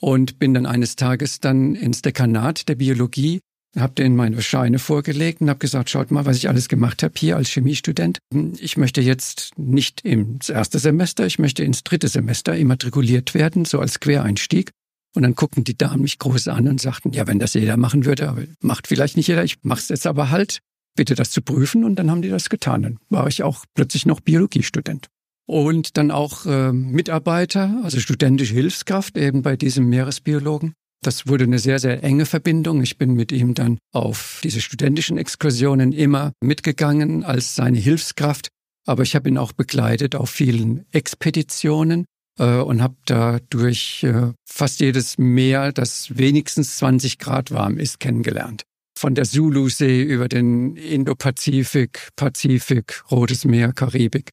und 0.00 0.38
bin 0.38 0.54
dann 0.54 0.66
eines 0.66 0.96
Tages 0.96 1.38
dann 1.40 1.76
ins 1.76 2.02
Dekanat 2.02 2.68
der 2.68 2.74
Biologie, 2.74 3.40
habe 3.76 3.94
denen 3.94 4.16
meine 4.16 4.42
Scheine 4.42 4.78
vorgelegt 4.78 5.40
und 5.40 5.50
habe 5.50 5.58
gesagt, 5.58 5.90
schaut 5.90 6.10
mal, 6.10 6.26
was 6.26 6.36
ich 6.36 6.48
alles 6.48 6.68
gemacht 6.68 7.02
habe 7.02 7.14
hier 7.16 7.36
als 7.36 7.50
Chemiestudent. 7.50 8.18
Ich 8.58 8.76
möchte 8.76 9.00
jetzt 9.00 9.52
nicht 9.56 10.00
ins 10.00 10.48
erste 10.48 10.78
Semester, 10.78 11.26
ich 11.26 11.38
möchte 11.38 11.62
ins 11.62 11.84
dritte 11.84 12.08
Semester 12.08 12.56
immatrikuliert 12.56 13.34
werden, 13.34 13.64
so 13.64 13.78
als 13.78 14.00
Quereinstieg. 14.00 14.70
Und 15.16 15.22
dann 15.22 15.34
guckten 15.34 15.64
die 15.64 15.76
Damen 15.76 16.02
mich 16.02 16.18
groß 16.18 16.48
an 16.48 16.68
und 16.68 16.80
sagten, 16.80 17.12
ja, 17.12 17.26
wenn 17.26 17.38
das 17.38 17.54
jeder 17.54 17.78
machen 17.78 18.04
würde, 18.04 18.28
aber 18.28 18.42
macht 18.60 18.86
vielleicht 18.86 19.16
nicht 19.16 19.28
jeder, 19.28 19.44
ich 19.44 19.56
mach's 19.62 19.88
jetzt 19.88 20.06
aber 20.06 20.30
halt, 20.30 20.60
bitte 20.94 21.14
das 21.14 21.30
zu 21.30 21.40
prüfen. 21.40 21.84
Und 21.84 21.96
dann 21.96 22.10
haben 22.10 22.20
die 22.20 22.28
das 22.28 22.50
getan. 22.50 22.82
Dann 22.82 22.98
war 23.08 23.26
ich 23.26 23.42
auch 23.42 23.64
plötzlich 23.74 24.04
noch 24.04 24.20
Biologiestudent. 24.20 25.08
Und 25.46 25.96
dann 25.96 26.10
auch 26.10 26.44
äh, 26.44 26.72
Mitarbeiter, 26.72 27.80
also 27.82 27.98
studentische 27.98 28.52
Hilfskraft 28.52 29.16
eben 29.16 29.42
bei 29.42 29.56
diesem 29.56 29.88
Meeresbiologen. 29.88 30.74
Das 31.02 31.28
wurde 31.28 31.44
eine 31.44 31.60
sehr, 31.60 31.78
sehr 31.78 32.02
enge 32.02 32.26
Verbindung. 32.26 32.82
Ich 32.82 32.98
bin 32.98 33.14
mit 33.14 33.32
ihm 33.32 33.54
dann 33.54 33.78
auf 33.92 34.40
diese 34.42 34.60
studentischen 34.60 35.18
Exkursionen 35.18 35.92
immer 35.92 36.32
mitgegangen 36.42 37.24
als 37.24 37.54
seine 37.54 37.78
Hilfskraft. 37.78 38.48
Aber 38.86 39.02
ich 39.02 39.14
habe 39.14 39.28
ihn 39.28 39.38
auch 39.38 39.52
begleitet 39.52 40.14
auf 40.14 40.30
vielen 40.30 40.84
Expeditionen 40.92 42.04
und 42.44 42.82
habe 42.82 42.96
da 43.06 43.38
durch 43.50 44.02
äh, 44.04 44.32
fast 44.44 44.80
jedes 44.80 45.18
Meer, 45.18 45.72
das 45.72 46.16
wenigstens 46.16 46.76
20 46.78 47.18
Grad 47.18 47.50
warm 47.50 47.78
ist, 47.78 48.00
kennengelernt. 48.00 48.62
Von 48.98 49.14
der 49.14 49.24
Sulusee 49.24 50.02
über 50.02 50.28
den 50.28 50.76
Indopazifik, 50.76 52.08
Pazifik, 52.16 53.04
Rotes 53.10 53.44
Meer, 53.44 53.72
Karibik. 53.72 54.30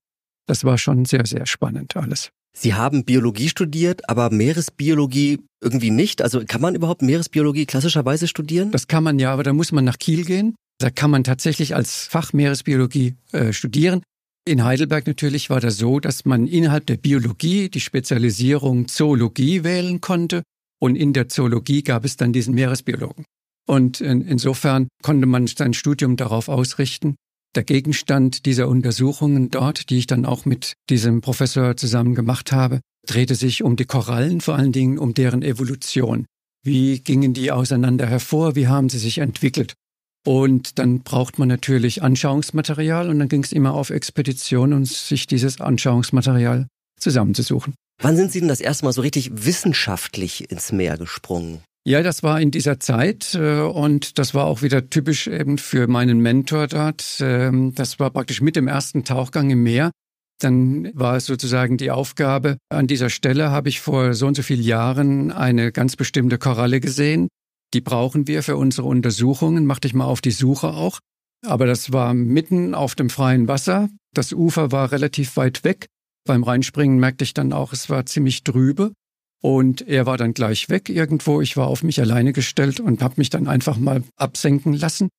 Das 0.47 0.63
war 0.63 0.77
schon 0.77 1.05
sehr, 1.05 1.25
sehr 1.25 1.45
spannend 1.45 1.95
alles. 1.95 2.29
Sie 2.55 2.75
haben 2.75 3.03
Biologie 3.03 3.49
studiert, 3.49 4.07
aber 4.09 4.29
Meeresbiologie 4.29 5.39
irgendwie 5.61 5.89
nicht. 5.89 6.21
Also 6.21 6.43
kann 6.45 6.61
man 6.61 6.75
überhaupt 6.75 7.01
Meeresbiologie 7.01 7.65
klassischerweise 7.65 8.27
studieren? 8.27 8.71
Das 8.71 8.87
kann 8.87 9.03
man 9.03 9.17
ja, 9.17 9.33
aber 9.33 9.43
da 9.43 9.53
muss 9.53 9.71
man 9.71 9.83
nach 9.83 9.97
Kiel 9.97 10.23
gehen. 10.23 10.55
Da 10.77 10.89
kann 10.89 11.09
man 11.09 11.23
tatsächlich 11.23 11.75
als 11.75 12.05
Fach 12.05 12.33
Meeresbiologie 12.33 13.15
äh, 13.31 13.53
studieren. 13.53 14.03
In 14.45 14.65
Heidelberg 14.65 15.07
natürlich 15.07 15.49
war 15.49 15.61
das 15.61 15.77
so, 15.77 16.01
dass 16.01 16.25
man 16.25 16.47
innerhalb 16.47 16.85
der 16.85 16.97
Biologie 16.97 17.69
die 17.69 17.79
Spezialisierung 17.79 18.89
Zoologie 18.89 19.63
wählen 19.63 20.01
konnte 20.01 20.43
und 20.81 20.97
in 20.97 21.13
der 21.13 21.29
Zoologie 21.29 21.81
gab 21.81 22.03
es 22.03 22.17
dann 22.17 22.33
diesen 22.33 22.53
Meeresbiologen. 22.53 23.23
Und 23.65 24.01
in, 24.01 24.21
insofern 24.21 24.89
konnte 25.01 25.27
man 25.27 25.47
sein 25.47 25.73
Studium 25.73 26.17
darauf 26.17 26.49
ausrichten. 26.49 27.15
Der 27.55 27.63
Gegenstand 27.63 28.45
dieser 28.45 28.67
Untersuchungen 28.67 29.49
dort, 29.49 29.89
die 29.89 29.99
ich 29.99 30.07
dann 30.07 30.25
auch 30.25 30.43
mit 30.43 30.73
diesem 30.89 31.21
Professor 31.21 31.77
zusammen 31.77 32.13
gemacht 32.13 32.51
habe, 32.51 32.81
drehte 33.07 33.35
sich 33.35 33.63
um 33.63 33.77
die 33.77 33.85
Korallen, 33.85 34.41
vor 34.41 34.55
allen 34.55 34.73
Dingen 34.73 34.97
um 34.97 35.13
deren 35.13 35.41
Evolution. 35.41 36.25
Wie 36.65 36.99
gingen 36.99 37.33
die 37.33 37.51
auseinander 37.51 38.07
hervor? 38.07 38.55
Wie 38.55 38.67
haben 38.67 38.89
sie 38.89 38.99
sich 38.99 39.19
entwickelt? 39.19 39.75
Und 40.25 40.79
dann 40.79 41.01
braucht 41.01 41.37
man 41.37 41.47
natürlich 41.47 42.01
Anschauungsmaterial 42.01 43.09
und 43.09 43.19
dann 43.19 43.27
ging 43.27 43.43
es 43.43 43.51
immer 43.51 43.73
auf 43.73 43.89
Expedition 43.89 44.73
und 44.73 44.87
sich 44.87 45.27
dieses 45.27 45.59
Anschauungsmaterial 45.59 46.67
zusammenzusuchen. 46.99 47.73
Wann 48.01 48.15
sind 48.15 48.31
Sie 48.31 48.39
denn 48.39 48.47
das 48.47 48.61
erste 48.61 48.85
Mal 48.85 48.93
so 48.93 49.01
richtig 49.01 49.45
wissenschaftlich 49.45 50.49
ins 50.49 50.71
Meer 50.71 50.97
gesprungen? 50.97 51.59
Ja, 51.85 52.01
das 52.01 52.23
war 52.23 52.39
in 52.39 52.51
dieser 52.51 52.79
Zeit 52.79 53.35
äh, 53.35 53.59
und 53.59 54.17
das 54.17 54.33
war 54.33 54.45
auch 54.45 54.61
wieder 54.61 54.89
typisch 54.89 55.27
eben 55.27 55.57
für 55.57 55.87
meinen 55.87 56.19
Mentor 56.19 56.67
dort. 56.67 57.17
Ähm, 57.19 57.75
das 57.75 57.99
war 57.99 58.09
praktisch 58.09 58.39
mit 58.39 58.55
dem 58.55 58.69
ersten 58.69 59.03
Tauchgang 59.03 59.49
im 59.49 59.63
Meer. 59.63 59.91
Dann 60.39 60.89
war 60.93 61.17
es 61.17 61.25
sozusagen 61.25 61.77
die 61.77 61.91
Aufgabe, 61.91 62.57
an 62.69 62.87
dieser 62.87 63.09
Stelle 63.09 63.51
habe 63.51 63.69
ich 63.69 63.81
vor 63.81 64.13
so 64.13 64.27
und 64.27 64.35
so 64.35 64.43
vielen 64.43 64.63
Jahren 64.63 65.31
eine 65.31 65.71
ganz 65.71 65.95
bestimmte 65.95 66.37
Koralle 66.37 66.79
gesehen. 66.79 67.27
Die 67.73 67.81
brauchen 67.81 68.27
wir 68.27 68.43
für 68.43 68.55
unsere 68.55 68.87
Untersuchungen. 68.87 69.65
Mach 69.65 69.79
dich 69.79 69.93
mal 69.93 70.05
auf 70.05 70.21
die 70.21 70.31
Suche 70.31 70.69
auch. 70.69 70.99
Aber 71.45 71.65
das 71.65 71.91
war 71.91 72.13
mitten 72.13 72.73
auf 72.75 72.95
dem 72.95 73.09
freien 73.09 73.47
Wasser. 73.47 73.89
Das 74.13 74.31
Ufer 74.31 74.71
war 74.71 74.91
relativ 74.91 75.35
weit 75.35 75.63
weg. 75.63 75.87
Beim 76.25 76.43
Reinspringen 76.43 76.99
merkte 76.99 77.23
ich 77.23 77.33
dann 77.33 77.51
auch, 77.51 77.73
es 77.73 77.89
war 77.89 78.05
ziemlich 78.05 78.43
trübe. 78.43 78.93
Und 79.41 79.81
er 79.81 80.05
war 80.05 80.17
dann 80.17 80.33
gleich 80.33 80.69
weg 80.69 80.87
irgendwo. 80.87 81.41
Ich 81.41 81.57
war 81.57 81.67
auf 81.67 81.83
mich 81.83 81.99
alleine 81.99 82.31
gestellt 82.31 82.79
und 82.79 83.01
habe 83.01 83.15
mich 83.17 83.29
dann 83.29 83.47
einfach 83.47 83.77
mal 83.77 84.03
absenken 84.15 84.73
lassen. 84.73 85.09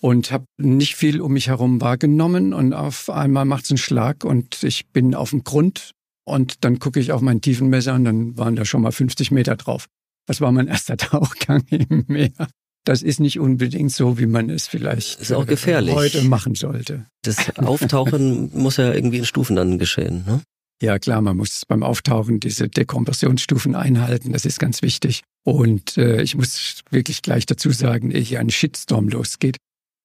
und 0.00 0.30
habe 0.30 0.44
nicht 0.58 0.94
viel 0.96 1.20
um 1.20 1.32
mich 1.32 1.48
herum 1.48 1.80
wahrgenommen 1.80 2.52
und 2.52 2.72
auf 2.72 3.10
einmal 3.10 3.44
macht 3.44 3.64
es 3.64 3.70
einen 3.70 3.78
Schlag 3.78 4.24
und 4.24 4.62
ich 4.62 4.88
bin 4.90 5.14
auf 5.14 5.30
dem 5.30 5.44
Grund 5.44 5.92
und 6.24 6.64
dann 6.64 6.78
gucke 6.78 7.00
ich 7.00 7.12
auf 7.12 7.20
meinen 7.20 7.40
Tiefenmesser 7.40 7.94
und 7.94 8.04
dann 8.04 8.38
waren 8.38 8.56
da 8.56 8.64
schon 8.64 8.82
mal 8.82 8.92
50 8.92 9.30
Meter 9.30 9.56
drauf. 9.56 9.86
Das 10.28 10.40
war 10.40 10.52
mein 10.52 10.68
erster 10.68 10.96
Tauchgang 10.96 11.64
im 11.70 12.04
Meer. 12.06 12.48
Das 12.84 13.02
ist 13.02 13.18
nicht 13.18 13.40
unbedingt 13.40 13.92
so, 13.92 14.18
wie 14.18 14.26
man 14.26 14.48
es 14.48 14.68
vielleicht 14.68 15.20
ist 15.20 15.32
auch 15.32 15.46
gefährlich. 15.46 15.94
heute 15.94 16.22
machen 16.22 16.54
sollte. 16.54 17.06
Das 17.22 17.36
Auftauchen 17.58 18.50
muss 18.56 18.76
ja 18.76 18.92
irgendwie 18.94 19.18
in 19.18 19.24
Stufen 19.24 19.56
dann 19.56 19.78
geschehen, 19.78 20.24
ne? 20.24 20.42
Ja, 20.80 21.00
klar, 21.00 21.20
man 21.20 21.36
muss 21.36 21.64
beim 21.66 21.82
Auftauchen 21.82 22.38
diese 22.38 22.68
Dekompressionsstufen 22.68 23.74
einhalten. 23.74 24.32
Das 24.32 24.44
ist 24.44 24.60
ganz 24.60 24.80
wichtig. 24.80 25.22
Und 25.44 25.96
äh, 25.96 26.22
ich 26.22 26.36
muss 26.36 26.82
wirklich 26.90 27.22
gleich 27.22 27.46
dazu 27.46 27.72
sagen, 27.72 28.12
ehe 28.12 28.20
hier 28.20 28.38
ein 28.38 28.48
Shitstorm 28.48 29.08
losgeht, 29.08 29.56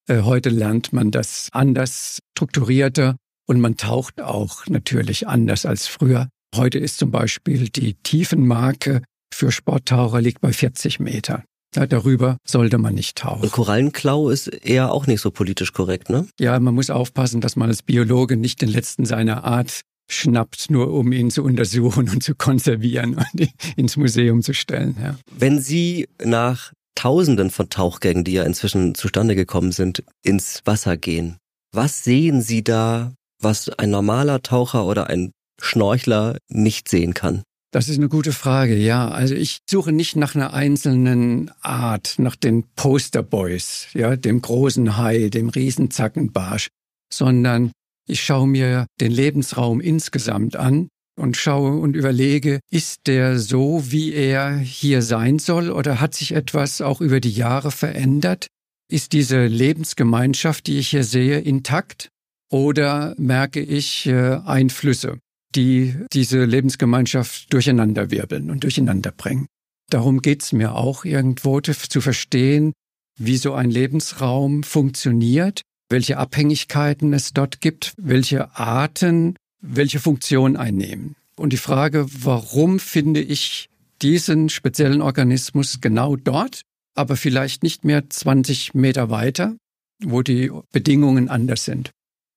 äh, 0.09 0.21
heute 0.21 0.49
lernt 0.49 0.91
man 0.91 1.11
das 1.11 1.49
anders, 1.51 2.19
strukturierter 2.35 3.17
und 3.47 3.59
man 3.59 3.77
taucht 3.77 4.19
auch 4.19 4.65
natürlich 4.67 5.27
anders 5.27 5.67
als 5.67 5.85
früher. 5.85 6.27
Heute 6.55 6.79
ist 6.79 6.97
zum 6.97 7.11
Beispiel 7.11 7.69
die 7.69 7.93
Tiefenmarke 7.93 9.03
für 9.33 9.51
Sporttaucher 9.51 10.21
liegt 10.21 10.41
bei 10.41 10.53
40 10.53 10.99
Meter. 10.99 11.43
Ja, 11.75 11.87
darüber 11.87 12.37
sollte 12.45 12.77
man 12.77 12.93
nicht 12.93 13.17
tauchen. 13.17 13.41
Und 13.41 13.51
Korallenklau 13.51 14.29
ist 14.29 14.47
eher 14.47 14.91
auch 14.91 15.07
nicht 15.07 15.21
so 15.21 15.31
politisch 15.31 15.73
korrekt, 15.73 16.09
ne? 16.09 16.27
Ja, 16.39 16.59
man 16.59 16.75
muss 16.75 16.89
aufpassen, 16.89 17.41
dass 17.41 17.55
man 17.55 17.69
als 17.69 17.81
Biologe 17.81 18.37
nicht 18.37 18.61
den 18.61 18.69
letzten 18.69 19.05
seiner 19.05 19.43
Art 19.43 19.81
schnappt, 20.09 20.69
nur 20.69 20.91
um 20.93 21.11
ihn 21.11 21.31
zu 21.31 21.43
untersuchen 21.43 22.09
und 22.09 22.21
zu 22.21 22.35
konservieren 22.35 23.15
und 23.33 23.49
ins 23.75 23.97
Museum 23.97 24.41
zu 24.43 24.53
stellen. 24.53 24.95
Ja. 25.01 25.15
Wenn 25.31 25.59
Sie 25.59 26.07
nach 26.23 26.73
Tausenden 26.95 27.49
von 27.49 27.69
Tauchgängen, 27.69 28.23
die 28.23 28.33
ja 28.33 28.43
inzwischen 28.43 28.93
zustande 28.93 29.35
gekommen 29.35 29.71
sind, 29.71 30.03
ins 30.23 30.61
Wasser 30.65 30.95
gehen, 30.95 31.37
was 31.71 32.03
sehen 32.03 32.41
Sie 32.41 32.63
da, 32.63 33.13
was 33.41 33.69
ein 33.69 33.89
normaler 33.89 34.43
Taucher 34.43 34.85
oder 34.85 35.07
ein 35.07 35.31
Schnorchler 35.59 36.37
nicht 36.49 36.87
sehen 36.87 37.15
kann? 37.15 37.41
Das 37.73 37.89
ist 37.89 37.97
eine 37.97 38.07
gute 38.07 38.33
Frage, 38.33 38.77
ja. 38.77 39.07
Also 39.07 39.33
ich 39.33 39.57
suche 39.67 39.91
nicht 39.91 40.15
nach 40.15 40.35
einer 40.35 40.53
einzelnen 40.53 41.49
Art, 41.61 42.19
nach 42.19 42.35
den 42.35 42.65
Posterboys, 42.75 43.87
ja, 43.95 44.15
dem 44.15 44.43
großen 44.43 44.95
Hai, 44.95 45.29
dem 45.29 45.49
Riesenzackenbarsch, 45.49 46.67
sondern 47.11 47.71
ich 48.07 48.23
schaue 48.23 48.47
mir 48.47 48.85
den 49.01 49.11
Lebensraum 49.11 49.81
insgesamt 49.81 50.55
an 50.55 50.87
und 51.19 51.35
schaue 51.35 51.79
und 51.79 51.95
überlege, 51.95 52.59
ist 52.69 53.07
der 53.07 53.39
so, 53.39 53.81
wie 53.91 54.13
er 54.13 54.55
hier 54.55 55.01
sein 55.01 55.39
soll 55.39 55.71
oder 55.71 55.99
hat 55.99 56.13
sich 56.13 56.33
etwas 56.33 56.79
auch 56.79 57.01
über 57.01 57.19
die 57.19 57.31
Jahre 57.31 57.71
verändert? 57.71 58.45
Ist 58.91 59.13
diese 59.13 59.47
Lebensgemeinschaft, 59.47 60.67
die 60.67 60.77
ich 60.77 60.89
hier 60.89 61.03
sehe, 61.03 61.39
intakt 61.39 62.09
oder 62.51 63.15
merke 63.17 63.61
ich 63.61 64.05
äh, 64.05 64.35
Einflüsse? 64.45 65.17
Die 65.55 65.95
diese 66.13 66.45
Lebensgemeinschaft 66.45 67.51
durcheinanderwirbeln 67.53 68.49
und 68.49 68.63
durcheinander 68.63 69.11
bringen. 69.11 69.47
Darum 69.89 70.21
geht's 70.21 70.53
mir 70.53 70.75
auch 70.75 71.05
irgendwo 71.05 71.61
zu 71.61 72.01
verstehen, 72.01 72.73
wie 73.19 73.37
so 73.37 73.53
ein 73.53 73.69
Lebensraum 73.69 74.63
funktioniert, 74.63 75.61
welche 75.89 76.17
Abhängigkeiten 76.17 77.13
es 77.13 77.33
dort 77.33 77.61
gibt, 77.61 77.93
welche 77.97 78.57
Arten, 78.57 79.35
welche 79.61 79.99
Funktion 79.99 80.57
einnehmen. 80.57 81.15
Und 81.35 81.53
die 81.53 81.57
Frage, 81.57 82.05
warum 82.09 82.79
finde 82.79 83.21
ich 83.21 83.69
diesen 84.01 84.49
speziellen 84.49 85.01
Organismus 85.01 85.79
genau 85.81 86.15
dort, 86.15 86.61
aber 86.95 87.15
vielleicht 87.15 87.63
nicht 87.63 87.85
mehr 87.85 88.09
20 88.09 88.73
Meter 88.73 89.09
weiter, 89.09 89.55
wo 90.03 90.21
die 90.21 90.51
Bedingungen 90.71 91.29
anders 91.29 91.65
sind. 91.65 91.91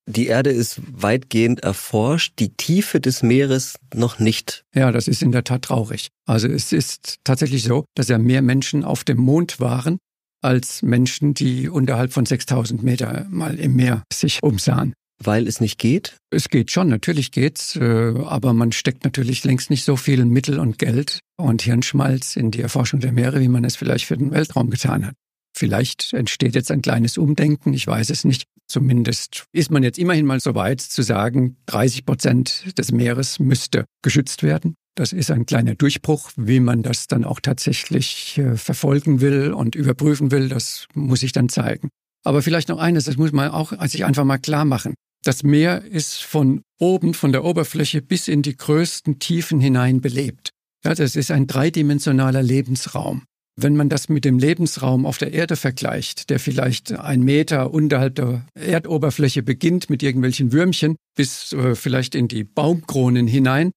Die 0.08 0.28
Erde 0.28 0.50
ist 0.50 0.80
weitgehend 0.92 1.60
erforscht, 1.60 2.34
die 2.38 2.50
Tiefe 2.50 3.00
des 3.00 3.24
Meeres 3.24 3.74
noch 3.92 4.20
nicht. 4.20 4.64
Ja, 4.72 4.92
das 4.92 5.08
ist 5.08 5.20
in 5.20 5.32
der 5.32 5.42
Tat 5.42 5.62
traurig. 5.62 6.08
Also 6.26 6.46
es 6.46 6.72
ist 6.72 7.16
tatsächlich 7.24 7.64
so, 7.64 7.84
dass 7.96 8.08
ja 8.08 8.18
mehr 8.18 8.40
Menschen 8.40 8.84
auf 8.84 9.02
dem 9.02 9.18
Mond 9.18 9.58
waren, 9.58 9.98
als 10.42 10.82
Menschen, 10.82 11.34
die 11.34 11.68
unterhalb 11.68 12.12
von 12.12 12.24
6000 12.24 12.84
Meter 12.84 13.26
mal 13.30 13.58
im 13.58 13.74
Meer 13.74 14.04
sich 14.12 14.42
umsahen. 14.42 14.94
Weil 15.18 15.48
es 15.48 15.60
nicht 15.60 15.78
geht? 15.78 16.18
Es 16.30 16.50
geht 16.50 16.70
schon, 16.70 16.88
natürlich 16.88 17.32
geht's, 17.32 17.74
äh, 17.74 18.14
aber 18.24 18.52
man 18.52 18.70
steckt 18.70 19.04
natürlich 19.04 19.44
längst 19.44 19.70
nicht 19.70 19.84
so 19.84 19.96
viel 19.96 20.24
Mittel 20.24 20.60
und 20.60 20.78
Geld 20.78 21.20
und 21.36 21.62
Hirnschmalz 21.62 22.36
in 22.36 22.50
die 22.50 22.60
Erforschung 22.60 23.00
der 23.00 23.12
Meere, 23.12 23.40
wie 23.40 23.48
man 23.48 23.64
es 23.64 23.76
vielleicht 23.76 24.04
für 24.04 24.16
den 24.16 24.30
Weltraum 24.30 24.70
getan 24.70 25.06
hat. 25.06 25.14
Vielleicht 25.56 26.12
entsteht 26.12 26.54
jetzt 26.54 26.70
ein 26.70 26.82
kleines 26.82 27.16
Umdenken, 27.16 27.72
ich 27.72 27.86
weiß 27.86 28.10
es 28.10 28.24
nicht. 28.24 28.44
Zumindest 28.68 29.46
ist 29.52 29.70
man 29.70 29.82
jetzt 29.82 29.98
immerhin 29.98 30.26
mal 30.26 30.40
so 30.40 30.54
weit 30.54 30.80
zu 30.80 31.02
sagen, 31.02 31.56
30 31.66 32.04
Prozent 32.04 32.78
des 32.78 32.90
Meeres 32.90 33.38
müsste 33.38 33.84
geschützt 34.02 34.42
werden. 34.42 34.74
Das 34.96 35.12
ist 35.12 35.30
ein 35.30 35.46
kleiner 35.46 35.74
Durchbruch. 35.74 36.30
Wie 36.36 36.58
man 36.58 36.82
das 36.82 37.06
dann 37.06 37.24
auch 37.24 37.38
tatsächlich 37.40 38.38
äh, 38.38 38.56
verfolgen 38.56 39.20
will 39.20 39.52
und 39.52 39.74
überprüfen 39.74 40.30
will, 40.30 40.48
das 40.48 40.86
muss 40.94 41.22
ich 41.22 41.32
dann 41.32 41.48
zeigen. 41.48 41.90
Aber 42.24 42.42
vielleicht 42.42 42.70
noch 42.70 42.78
eines, 42.78 43.04
das 43.04 43.16
muss 43.16 43.32
man 43.32 43.50
auch 43.50 43.72
sich 43.86 44.04
einfach 44.04 44.24
mal 44.24 44.38
klar 44.38 44.64
machen. 44.64 44.94
Das 45.22 45.42
Meer 45.42 45.84
ist 45.84 46.22
von 46.22 46.62
oben, 46.80 47.14
von 47.14 47.32
der 47.32 47.44
Oberfläche 47.44 48.02
bis 48.02 48.26
in 48.26 48.42
die 48.42 48.56
größten 48.56 49.18
Tiefen 49.18 49.60
hinein 49.60 50.00
belebt. 50.00 50.50
Ja, 50.84 50.94
das 50.94 51.14
ist 51.14 51.30
ein 51.30 51.46
dreidimensionaler 51.46 52.42
Lebensraum. 52.42 53.24
Wenn 53.58 53.74
man 53.74 53.88
das 53.88 54.10
mit 54.10 54.26
dem 54.26 54.38
Lebensraum 54.38 55.06
auf 55.06 55.16
der 55.16 55.32
Erde 55.32 55.56
vergleicht, 55.56 56.28
der 56.28 56.38
vielleicht 56.38 56.92
ein 56.92 57.22
Meter 57.22 57.72
unterhalb 57.72 58.14
der 58.16 58.46
Erdoberfläche 58.54 59.42
beginnt 59.42 59.88
mit 59.88 60.02
irgendwelchen 60.02 60.52
Würmchen 60.52 60.96
bis 61.16 61.54
äh, 61.54 61.74
vielleicht 61.74 62.14
in 62.14 62.28
die 62.28 62.44
Baumkronen 62.44 63.26
hinein, 63.26 63.72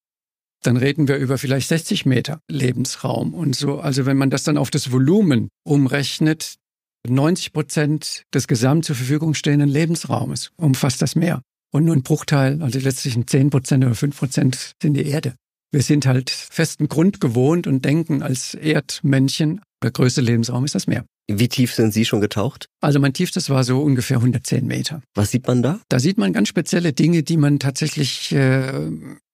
dann 0.64 0.76
reden 0.76 1.08
wir 1.08 1.16
über 1.16 1.38
vielleicht 1.38 1.70
60 1.70 2.06
Meter 2.06 2.42
Lebensraum 2.50 3.34
und 3.34 3.56
so. 3.56 3.80
Also 3.80 4.06
wenn 4.06 4.18
man 4.18 4.30
das 4.30 4.44
dann 4.44 4.58
auf 4.58 4.70
das 4.70 4.92
Volumen 4.92 5.48
umrechnet, 5.64 6.56
90 7.08 7.54
Prozent 7.54 8.24
des 8.34 8.48
gesamt 8.48 8.84
zur 8.84 8.98
Verfügung 8.98 9.34
stehenden 9.34 9.70
Lebensraumes 9.70 10.52
umfasst 10.58 11.02
das 11.02 11.16
Meer. 11.16 11.42
Und 11.72 11.86
nur 11.86 11.96
ein 11.96 12.04
Bruchteil, 12.04 12.62
also 12.62 12.80
letztlich 12.80 13.18
10 13.26 13.50
Prozent 13.50 13.86
oder 13.86 13.96
5 13.96 14.18
Prozent 14.18 14.74
sind 14.82 14.96
die 14.96 15.06
Erde. 15.06 15.36
Wir 15.72 15.84
sind 15.84 16.06
halt 16.08 16.30
festen 16.30 16.90
Grund 16.90 17.22
gewohnt 17.22 17.68
und 17.68 17.86
denken 17.86 18.24
als 18.24 18.56
Erdmännchen 18.56 19.62
der 19.84 19.92
größte 19.92 20.22
Lebensraum 20.22 20.66
ist 20.66 20.76
das 20.76 20.88
Meer. 20.88 21.06
Wie 21.28 21.48
tief 21.48 21.74
sind 21.74 21.94
Sie 21.94 22.06
schon 22.06 22.22
getaucht? 22.22 22.68
Also 22.82 23.00
mein 23.00 23.14
tiefstes 23.14 23.50
war 23.50 23.64
so 23.64 23.82
ungefähr 23.82 24.18
110 24.18 24.66
Meter. 24.66 25.02
Was 25.16 25.32
sieht 25.32 25.48
man 25.48 25.62
da? 25.62 25.80
Da 25.90 26.00
sieht 26.00 26.18
man 26.18 26.34
ganz 26.34 26.50
spezielle 26.50 26.94
Dinge, 26.94 27.24
die 27.24 27.38
man 27.38 27.60
tatsächlich 27.60 28.32
äh, 28.32 28.90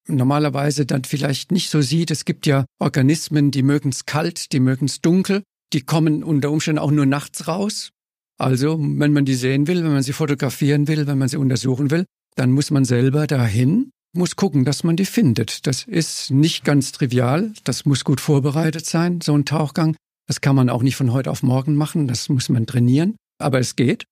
normalerweise 0.07 0.85
dann 0.85 1.03
vielleicht 1.03 1.51
nicht 1.51 1.69
so 1.69 1.81
sieht. 1.81 2.11
Es 2.11 2.25
gibt 2.25 2.45
ja 2.45 2.65
Organismen, 2.79 3.51
die 3.51 3.63
mögen 3.63 3.89
es 3.89 4.05
kalt, 4.05 4.51
die 4.51 4.59
mögen 4.59 4.85
es 4.85 5.01
dunkel, 5.01 5.43
die 5.73 5.81
kommen 5.81 6.23
unter 6.23 6.51
Umständen 6.51 6.79
auch 6.79 6.91
nur 6.91 7.05
nachts 7.05 7.47
raus. 7.47 7.89
Also, 8.37 8.77
wenn 8.79 9.13
man 9.13 9.25
die 9.25 9.35
sehen 9.35 9.67
will, 9.67 9.83
wenn 9.83 9.93
man 9.93 10.03
sie 10.03 10.13
fotografieren 10.13 10.87
will, 10.87 11.07
wenn 11.07 11.17
man 11.17 11.29
sie 11.29 11.37
untersuchen 11.37 11.89
will, 11.89 12.05
dann 12.35 12.51
muss 12.51 12.69
man 12.69 12.83
selber 12.83 13.27
dahin, 13.27 13.91
muss 14.13 14.35
gucken, 14.35 14.65
dass 14.65 14.83
man 14.83 14.97
die 14.97 15.05
findet. 15.05 15.65
Das 15.67 15.83
ist 15.83 16.31
nicht 16.31 16.65
ganz 16.65 16.91
trivial, 16.91 17.53
das 17.63 17.85
muss 17.85 18.03
gut 18.03 18.19
vorbereitet 18.19 18.85
sein, 18.85 19.21
so 19.21 19.33
ein 19.33 19.45
Tauchgang. 19.45 19.95
Das 20.27 20.41
kann 20.41 20.55
man 20.55 20.69
auch 20.69 20.81
nicht 20.81 20.95
von 20.95 21.13
heute 21.13 21.31
auf 21.31 21.43
morgen 21.43 21.75
machen, 21.75 22.07
das 22.07 22.29
muss 22.29 22.49
man 22.49 22.65
trainieren, 22.65 23.15
aber 23.39 23.59
es 23.59 23.75
geht. 23.75 24.05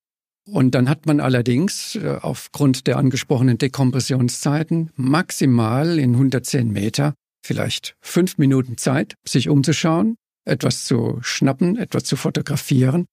Und 0.49 0.75
dann 0.75 0.89
hat 0.89 1.05
man 1.05 1.19
allerdings 1.19 1.95
äh, 1.95 2.17
aufgrund 2.21 2.85
der 2.87 2.97
angesprochenen 2.97 3.57
Dekompressionszeiten 3.57 4.91
maximal 4.95 5.97
in 5.97 6.11
110 6.11 6.71
Meter 6.71 7.13
vielleicht 7.45 7.95
fünf 8.01 8.37
Minuten 8.37 8.77
Zeit, 8.77 9.15
sich 9.27 9.49
umzuschauen, 9.49 10.15
etwas 10.45 10.85
zu 10.85 11.19
schnappen, 11.21 11.77
etwas 11.77 12.03
zu 12.03 12.15
fotografieren. 12.15 13.05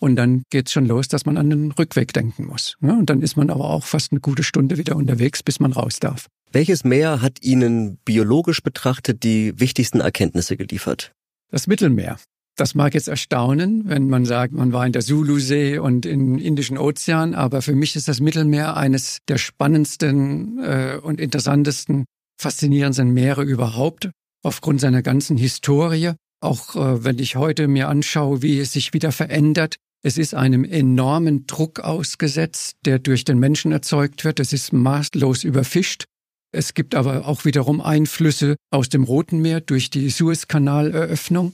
Und 0.00 0.16
dann 0.16 0.42
geht's 0.50 0.72
schon 0.72 0.86
los, 0.86 1.06
dass 1.06 1.26
man 1.26 1.36
an 1.36 1.50
den 1.50 1.70
Rückweg 1.70 2.12
denken 2.12 2.46
muss. 2.46 2.76
Und 2.80 3.08
dann 3.08 3.22
ist 3.22 3.36
man 3.36 3.50
aber 3.50 3.70
auch 3.70 3.84
fast 3.84 4.10
eine 4.10 4.20
gute 4.20 4.42
Stunde 4.42 4.76
wieder 4.76 4.96
unterwegs, 4.96 5.44
bis 5.44 5.60
man 5.60 5.72
raus 5.72 6.00
darf. 6.00 6.26
Welches 6.50 6.82
Meer 6.84 7.22
hat 7.22 7.42
Ihnen 7.42 7.98
biologisch 8.04 8.62
betrachtet 8.62 9.22
die 9.22 9.58
wichtigsten 9.58 10.00
Erkenntnisse 10.00 10.56
geliefert? 10.56 11.12
Das 11.50 11.68
Mittelmeer. 11.68 12.18
Das 12.56 12.74
mag 12.74 12.92
jetzt 12.94 13.08
erstaunen, 13.08 13.84
wenn 13.86 14.08
man 14.08 14.26
sagt, 14.26 14.52
man 14.52 14.72
war 14.72 14.86
in 14.86 14.92
der 14.92 15.00
Sulusee 15.00 15.78
und 15.78 16.04
im 16.04 16.38
Indischen 16.38 16.76
Ozean, 16.76 17.34
aber 17.34 17.62
für 17.62 17.74
mich 17.74 17.96
ist 17.96 18.08
das 18.08 18.20
Mittelmeer 18.20 18.76
eines 18.76 19.20
der 19.26 19.38
spannendsten 19.38 20.58
äh, 20.58 20.98
und 21.02 21.18
interessantesten, 21.18 22.04
faszinierendsten 22.38 23.10
Meere 23.10 23.42
überhaupt, 23.42 24.10
aufgrund 24.42 24.80
seiner 24.80 25.02
ganzen 25.02 25.38
Historie. 25.38 26.12
Auch 26.42 26.76
äh, 26.76 27.04
wenn 27.04 27.18
ich 27.18 27.36
heute 27.36 27.68
mir 27.68 27.88
anschaue, 27.88 28.42
wie 28.42 28.58
es 28.58 28.72
sich 28.72 28.92
wieder 28.92 29.12
verändert. 29.12 29.76
Es 30.04 30.18
ist 30.18 30.34
einem 30.34 30.64
enormen 30.64 31.46
Druck 31.46 31.80
ausgesetzt, 31.80 32.76
der 32.84 32.98
durch 32.98 33.24
den 33.24 33.38
Menschen 33.38 33.72
erzeugt 33.72 34.24
wird. 34.24 34.40
Es 34.40 34.52
ist 34.52 34.72
maßlos 34.72 35.44
überfischt. 35.44 36.04
Es 36.52 36.74
gibt 36.74 36.94
aber 36.94 37.26
auch 37.26 37.44
wiederum 37.46 37.80
Einflüsse 37.80 38.56
aus 38.70 38.90
dem 38.90 39.04
Roten 39.04 39.40
Meer 39.40 39.60
durch 39.60 39.88
die 39.88 40.10
Suezkanaleröffnung. 40.10 41.52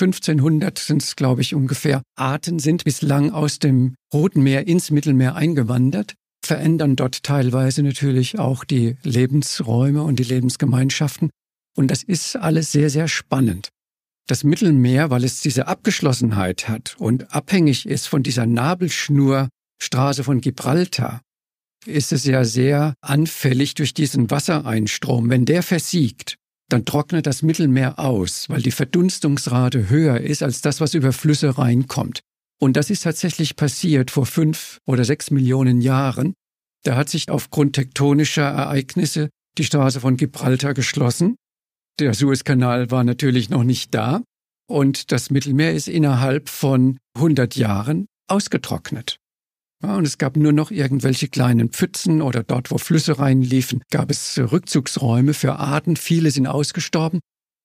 1500 0.00 0.78
sind 0.78 1.02
es, 1.02 1.16
glaube 1.16 1.42
ich, 1.42 1.54
ungefähr, 1.54 2.02
Arten 2.16 2.58
sind 2.58 2.84
bislang 2.84 3.30
aus 3.30 3.58
dem 3.58 3.94
Roten 4.12 4.42
Meer 4.42 4.66
ins 4.66 4.90
Mittelmeer 4.90 5.34
eingewandert, 5.34 6.14
verändern 6.44 6.96
dort 6.96 7.22
teilweise 7.22 7.82
natürlich 7.82 8.38
auch 8.38 8.64
die 8.64 8.96
Lebensräume 9.02 10.02
und 10.02 10.18
die 10.18 10.24
Lebensgemeinschaften. 10.24 11.30
Und 11.76 11.90
das 11.90 12.02
ist 12.02 12.36
alles 12.36 12.72
sehr, 12.72 12.90
sehr 12.90 13.08
spannend. 13.08 13.68
Das 14.26 14.44
Mittelmeer, 14.44 15.10
weil 15.10 15.24
es 15.24 15.40
diese 15.40 15.66
Abgeschlossenheit 15.66 16.68
hat 16.68 16.96
und 16.98 17.34
abhängig 17.34 17.86
ist 17.86 18.06
von 18.06 18.22
dieser 18.22 18.46
Nabelschnurstraße 18.46 20.24
von 20.24 20.40
Gibraltar, 20.40 21.20
ist 21.86 22.12
es 22.12 22.24
ja 22.24 22.44
sehr 22.44 22.94
anfällig 23.00 23.74
durch 23.74 23.94
diesen 23.94 24.30
Wassereinstrom. 24.30 25.30
Wenn 25.30 25.44
der 25.44 25.62
versiegt, 25.62 26.36
dann 26.72 26.84
trocknet 26.84 27.26
das 27.26 27.42
Mittelmeer 27.42 27.98
aus, 27.98 28.48
weil 28.48 28.62
die 28.62 28.70
Verdunstungsrate 28.70 29.88
höher 29.90 30.20
ist 30.20 30.42
als 30.42 30.60
das, 30.60 30.80
was 30.80 30.94
über 30.94 31.12
Flüsse 31.12 31.58
reinkommt. 31.58 32.20
Und 32.60 32.76
das 32.76 32.90
ist 32.90 33.04
tatsächlich 33.04 33.56
passiert 33.56 34.10
vor 34.10 34.26
fünf 34.26 34.78
oder 34.86 35.04
sechs 35.04 35.30
Millionen 35.30 35.80
Jahren. 35.80 36.34
Da 36.84 36.96
hat 36.96 37.08
sich 37.08 37.28
aufgrund 37.28 37.74
tektonischer 37.74 38.44
Ereignisse 38.44 39.30
die 39.58 39.64
Straße 39.64 40.00
von 40.00 40.16
Gibraltar 40.16 40.74
geschlossen. 40.74 41.36
Der 41.98 42.14
Suezkanal 42.14 42.90
war 42.90 43.04
natürlich 43.04 43.50
noch 43.50 43.64
nicht 43.64 43.94
da. 43.94 44.22
Und 44.68 45.10
das 45.10 45.30
Mittelmeer 45.30 45.74
ist 45.74 45.88
innerhalb 45.88 46.48
von 46.48 46.98
100 47.16 47.56
Jahren 47.56 48.06
ausgetrocknet. 48.28 49.19
Und 49.82 50.06
es 50.06 50.18
gab 50.18 50.36
nur 50.36 50.52
noch 50.52 50.70
irgendwelche 50.70 51.28
kleinen 51.28 51.70
Pfützen 51.70 52.20
oder 52.20 52.42
dort, 52.42 52.70
wo 52.70 52.78
Flüsse 52.78 53.18
reinliefen, 53.18 53.82
gab 53.90 54.10
es 54.10 54.38
Rückzugsräume 54.38 55.32
für 55.32 55.56
Arten. 55.56 55.96
Viele 55.96 56.30
sind 56.30 56.46
ausgestorben. 56.46 57.20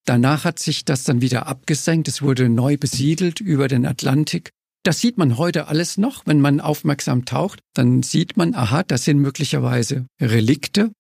Danach 0.06 0.46
hat 0.46 0.60
sich 0.60 0.86
das 0.86 1.04
dann 1.04 1.22
wieder 1.22 1.48
abgesenkt. 1.48 2.08
Es 2.08 2.22
wurde 2.22 2.48
neu 2.48 2.78
besiedelt 2.78 3.42
über 3.42 3.68
den 3.68 3.86
Atlantik. 3.86 4.52
Das 4.84 5.02
sieht 5.02 5.18
man 5.18 5.38
heute 5.38 5.68
alles 5.68 5.98
noch. 5.98 6.26
Wenn 6.26 6.40
man 6.40 6.62
aufmerksam 6.62 7.26
taucht, 7.26 7.60
dann 7.74 8.04
sieht 8.04 8.38
man, 8.38 8.54
aha, 8.54 8.84
das 8.84 9.04
sind 9.04 9.20
möglicherweise 9.20 10.06
Relikte 10.22 10.92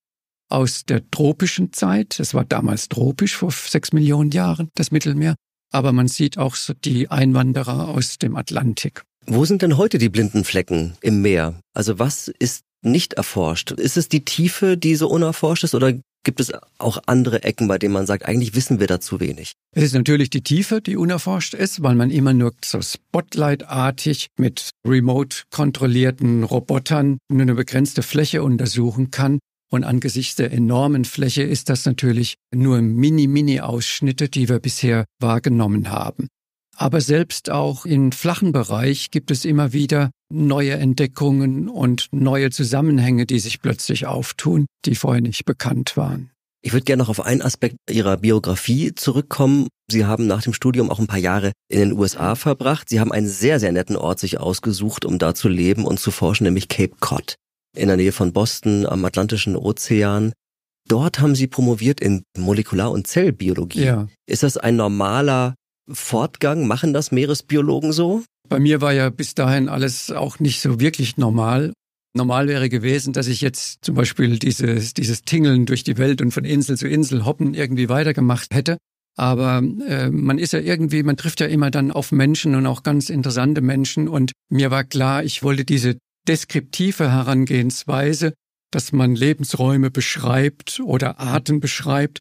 aus 0.50 0.86
der 0.86 1.10
tropischen 1.12 1.72
Zeit. 1.72 2.20
Es 2.20 2.34
war 2.34 2.46
damals 2.46 2.90
tropisch 2.90 3.36
vor 3.36 3.52
sechs 3.52 3.94
Millionen 3.94 4.32
Jahren, 4.32 4.70
das 4.74 4.92
Mittelmeer. 4.92 5.36
Aber 5.72 5.92
man 5.92 6.08
sieht 6.08 6.38
auch 6.38 6.56
so 6.56 6.74
die 6.74 7.10
Einwanderer 7.10 7.90
aus 7.90 8.18
dem 8.18 8.36
Atlantik. 8.36 9.04
Wo 9.28 9.44
sind 9.46 9.64
denn 9.64 9.78
heute 9.78 9.98
die 9.98 10.10
blinden 10.10 10.44
Flecken 10.44 10.94
im 11.02 11.22
Meer? 11.22 11.60
Also 11.74 11.98
was 11.98 12.28
ist 12.28 12.64
nicht 12.84 13.14
erforscht? 13.14 13.72
Ist 13.72 13.98
es 13.98 14.08
die 14.08 14.24
Tiefe, 14.24 14.78
die 14.78 14.96
so 14.96 15.10
unerforscht 15.10 15.64
ist 15.64 15.74
oder 15.74 15.94
gibt 16.24 16.40
es 16.40 16.52
auch 16.78 17.00
andere 17.08 17.44
Ecken, 17.44 17.68
bei 17.68 17.80
denen 17.80 17.94
man 17.94 18.06
sagt, 18.06 18.26
eigentlich 18.26 18.54
wissen 18.56 18.80
wir 18.80 18.88
da 18.88 19.00
zu 19.00 19.20
wenig? 19.20 19.54
Es 19.76 19.84
ist 19.84 19.94
natürlich 19.94 20.30
die 20.30 20.44
Tiefe, 20.44 20.80
die 20.80 20.96
unerforscht 20.96 21.56
ist, 21.56 21.82
weil 21.82 21.96
man 21.96 22.12
immer 22.12 22.34
nur 22.34 22.54
so 22.64 22.82
Spotlight-artig 22.82 24.28
mit 24.38 24.70
remote 24.86 25.44
kontrollierten 25.50 26.44
Robotern 26.44 27.18
nur 27.28 27.42
eine 27.42 27.56
begrenzte 27.56 28.04
Fläche 28.04 28.44
untersuchen 28.44 29.10
kann. 29.10 29.40
Und 29.72 29.84
angesichts 29.84 30.36
der 30.36 30.52
enormen 30.52 31.06
Fläche 31.06 31.42
ist 31.42 31.70
das 31.70 31.86
natürlich 31.86 32.36
nur 32.54 32.82
Mini-Mini-Ausschnitte, 32.82 34.30
die 34.30 34.48
wir 34.50 34.60
bisher 34.60 35.06
wahrgenommen 35.20 35.90
haben. 35.90 36.28
Aber 36.78 37.02
selbst 37.02 37.50
auch 37.50 37.86
im 37.86 38.12
flachen 38.12 38.52
Bereich 38.52 39.12
gibt 39.12 39.32
es 39.32 39.46
immer 39.46 39.74
wieder 39.74 40.12
neue 40.32 40.74
Entdeckungen 40.74 41.70
und 41.70 42.08
neue 42.12 42.50
Zusammenhänge, 42.50 43.26
die 43.26 43.40
sich 43.40 43.62
plötzlich 43.62 44.08
auftun, 44.08 44.66
die 44.86 44.96
vorher 44.96 45.22
nicht 45.22 45.46
bekannt 45.46 45.96
waren. 45.96 46.32
Ich 46.62 46.74
würde 46.74 46.84
gerne 46.84 47.04
noch 47.04 47.10
auf 47.10 47.22
einen 47.22 47.44
Aspekt 47.44 47.76
Ihrer 47.90 48.18
Biografie 48.18 48.94
zurückkommen. 48.96 49.68
Sie 49.90 50.06
haben 50.06 50.26
nach 50.26 50.42
dem 50.42 50.54
Studium 50.54 50.90
auch 50.90 50.98
ein 50.98 51.06
paar 51.06 51.20
Jahre 51.20 51.52
in 51.70 51.80
den 51.80 51.94
USA 51.94 52.34
verbracht. 52.34 52.90
Sie 52.90 53.00
haben 53.00 53.12
einen 53.12 53.28
sehr, 53.28 53.60
sehr 53.60 53.72
netten 53.72 53.96
Ort 53.96 54.20
sich 54.20 54.40
ausgesucht, 54.40 55.06
um 55.06 55.20
da 55.20 55.36
zu 55.36 55.48
leben 55.48 55.86
und 55.86 56.00
zu 56.00 56.10
forschen, 56.10 56.46
nämlich 56.46 56.68
Cape 56.68 56.96
Cod 57.00 57.36
in 57.78 57.88
der 57.88 57.98
Nähe 57.98 58.12
von 58.12 58.34
Boston 58.34 58.88
am 58.88 59.06
Atlantischen 59.06 59.56
Ozean. 59.56 60.34
Dort 60.88 61.20
haben 61.20 61.36
Sie 61.36 61.48
promoviert 61.48 62.00
in 62.00 62.24
Molekular- 62.38 62.92
und 62.92 63.06
Zellbiologie. 63.06 63.86
Ja. 63.86 64.08
Ist 64.28 64.44
das 64.44 64.58
ein 64.58 64.76
normaler 64.76 65.56
Fortgang? 65.92 66.68
Machen 66.68 66.94
das 66.94 67.12
Meeresbiologen 67.12 67.92
so? 67.92 68.24
Bei 68.48 68.60
mir 68.60 68.82
war 68.82 68.94
ja 68.94 69.10
bis 69.10 69.36
dahin 69.36 69.70
alles 69.70 70.12
auch 70.12 70.40
nicht 70.40 70.62
so 70.62 70.80
wirklich 70.80 71.18
normal. 71.18 71.74
Normal 72.16 72.48
wäre 72.48 72.70
gewesen, 72.70 73.12
dass 73.12 73.28
ich 73.28 73.42
jetzt 73.42 73.84
zum 73.84 73.96
Beispiel 73.96 74.40
dieses, 74.40 74.94
dieses 74.94 75.24
Tingeln 75.24 75.66
durch 75.66 75.84
die 75.84 75.98
Welt 75.98 76.22
und 76.22 76.32
von 76.32 76.46
Insel 76.46 76.78
zu 76.78 76.88
Insel 76.88 77.26
hoppen 77.26 77.54
irgendwie 77.54 77.90
weitergemacht 77.90 78.54
hätte. 78.54 78.78
Aber 79.18 79.64
äh, 79.88 80.10
man 80.10 80.38
ist 80.38 80.54
ja 80.54 80.60
irgendwie, 80.60 81.04
man 81.04 81.18
trifft 81.18 81.40
ja 81.40 81.48
immer 81.48 81.72
dann 81.72 81.92
auf 81.92 82.12
Menschen 82.12 82.56
und 82.56 82.66
auch 82.66 82.84
ganz 82.84 83.10
interessante 83.10 83.62
Menschen. 83.62 84.08
Und 84.08 84.32
mir 84.50 84.72
war 84.72 84.84
klar, 84.84 85.24
ich 85.24 85.44
wollte 85.44 85.66
diese 85.66 85.98
deskriptive 86.28 87.12
Herangehensweise, 87.12 88.34
dass 88.72 88.92
man 88.92 89.16
Lebensräume 89.16 89.92
beschreibt 89.92 90.82
oder 90.84 91.20
Arten 91.20 91.60
beschreibt, 91.60 92.20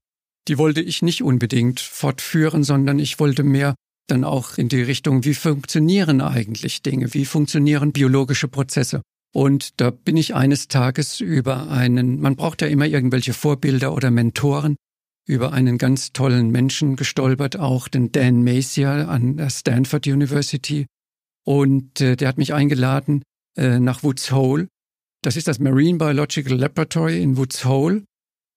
die 0.48 0.58
wollte 0.58 0.80
ich 0.80 1.02
nicht 1.02 1.22
unbedingt 1.22 1.80
fortführen, 1.80 2.64
sondern 2.64 2.98
ich 2.98 3.18
wollte 3.18 3.42
mehr 3.42 3.74
dann 4.06 4.24
auch 4.24 4.58
in 4.58 4.68
die 4.68 4.82
Richtung, 4.82 5.24
wie 5.24 5.34
funktionieren 5.34 6.20
eigentlich 6.20 6.82
Dinge, 6.82 7.14
wie 7.14 7.24
funktionieren 7.24 7.92
biologische 7.92 8.48
Prozesse. 8.48 9.02
Und 9.34 9.80
da 9.80 9.90
bin 9.90 10.16
ich 10.16 10.34
eines 10.34 10.68
Tages 10.68 11.20
über 11.20 11.68
einen, 11.70 12.20
man 12.20 12.36
braucht 12.36 12.62
ja 12.62 12.68
immer 12.68 12.86
irgendwelche 12.86 13.32
Vorbilder 13.32 13.92
oder 13.94 14.10
Mentoren, 14.10 14.76
über 15.26 15.52
einen 15.52 15.78
ganz 15.78 16.12
tollen 16.12 16.50
Menschen 16.50 16.96
gestolpert, 16.96 17.58
auch 17.58 17.88
den 17.88 18.12
Dan 18.12 18.44
Masier 18.44 19.08
an 19.08 19.38
der 19.38 19.50
Stanford 19.50 20.06
University. 20.06 20.86
Und 21.44 22.00
äh, 22.00 22.16
der 22.16 22.28
hat 22.28 22.38
mich 22.38 22.52
eingeladen 22.54 23.22
äh, 23.56 23.80
nach 23.80 24.02
Woods 24.02 24.30
Hole. 24.32 24.68
Das 25.22 25.36
ist 25.36 25.48
das 25.48 25.58
Marine 25.58 25.98
Biological 25.98 26.56
Laboratory 26.56 27.22
in 27.22 27.36
Woods 27.36 27.64
Hole. 27.64 28.04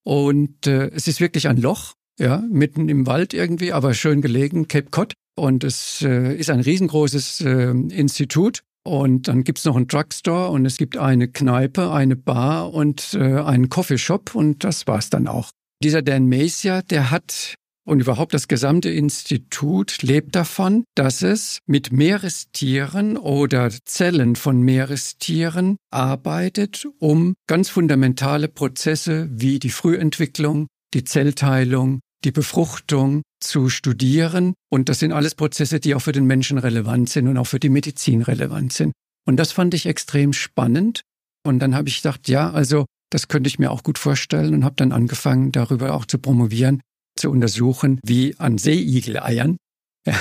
Und 0.08 0.68
äh, 0.68 0.90
es 0.92 1.10
ist 1.10 1.20
wirklich 1.20 1.50
ein 1.50 1.58
Loch, 1.58 1.96
ja, 2.18 2.42
mitten 2.50 2.88
im 2.88 3.08
Wald 3.08 3.34
irgendwie, 3.34 3.74
aber 3.74 3.94
schön 3.94 4.22
gelegen, 4.22 4.70
Cape 4.70 4.90
Cod. 4.90 5.12
Und 5.36 5.66
es 5.66 6.02
äh, 6.02 6.34
ist 6.34 6.50
ein 6.50 6.62
riesengroßes 6.62 7.42
äh, 7.42 7.72
Institut. 7.72 8.62
Und 8.86 9.28
dann 9.28 9.44
gibt's 9.44 9.66
noch 9.66 9.76
einen 9.76 9.88
Drugstore 9.88 10.52
und 10.52 10.66
es 10.66 10.78
gibt 10.78 10.96
eine 10.96 11.28
Kneipe, 11.28 11.92
eine 11.92 12.16
Bar 12.16 12.74
und 12.74 13.16
äh, 13.16 13.42
einen 13.42 13.68
Coffeeshop 13.68 14.34
und 14.34 14.64
das 14.64 14.88
war's 14.88 15.10
dann 15.10 15.28
auch. 15.28 15.50
Dieser 15.84 16.02
Dan 16.02 16.30
Masier, 16.30 16.84
der 16.84 17.12
hat 17.12 17.56
und 17.88 18.02
überhaupt 18.02 18.34
das 18.34 18.50
gesamte 18.50 18.90
Institut 18.90 20.02
lebt 20.02 20.36
davon, 20.36 20.84
dass 20.94 21.22
es 21.22 21.60
mit 21.68 21.94
Meerestieren 21.94 23.16
oder 23.16 23.72
Zellen 23.86 24.36
von 24.36 24.62
Meerestieren 24.62 25.78
arbeitet, 25.90 26.86
um 27.00 27.34
ganz 27.48 27.70
fundamentale 27.70 28.50
Prozesse 28.50 29.30
wie 29.32 29.60
die 29.60 29.70
Frühentwicklung, 29.70 30.68
die 30.94 31.06
Zellteilung, 31.06 32.02
die 32.26 32.32
Befruchtung 32.32 33.22
zu 33.40 33.70
studieren. 33.70 34.54
Und 34.70 34.90
das 34.90 35.00
sind 35.00 35.14
alles 35.14 35.36
Prozesse, 35.36 35.80
die 35.80 35.96
auch 35.96 36.02
für 36.02 36.12
den 36.12 36.26
Menschen 36.26 36.58
relevant 36.58 37.08
sind 37.08 37.30
und 37.30 37.38
auch 37.38 37.48
für 37.48 37.60
die 37.60 37.70
Medizin 37.70 38.22
relevant 38.22 38.74
sind. 38.74 38.92
Und 39.26 39.38
das 39.38 39.54
fand 39.54 39.74
ich 39.74 39.86
extrem 39.86 40.34
spannend. 40.34 41.04
Und 41.46 41.60
dann 41.60 41.74
habe 41.74 41.88
ich 41.88 42.02
gedacht, 42.02 42.28
ja, 42.28 42.52
also 42.52 42.86
das 43.12 43.30
könnte 43.30 43.48
ich 43.48 43.60
mir 43.60 43.72
auch 43.72 43.84
gut 43.84 43.98
vorstellen 43.98 44.54
und 44.54 44.66
habe 44.66 44.76
dann 44.76 44.92
angefangen, 44.92 45.54
darüber 45.54 45.94
auch 45.94 46.06
zu 46.06 46.18
promovieren 46.18 46.82
zu 47.20 47.30
untersuchen, 47.30 48.00
wie 48.04 48.36
an 48.38 48.58
Seeigel-Eiern. 48.58 49.58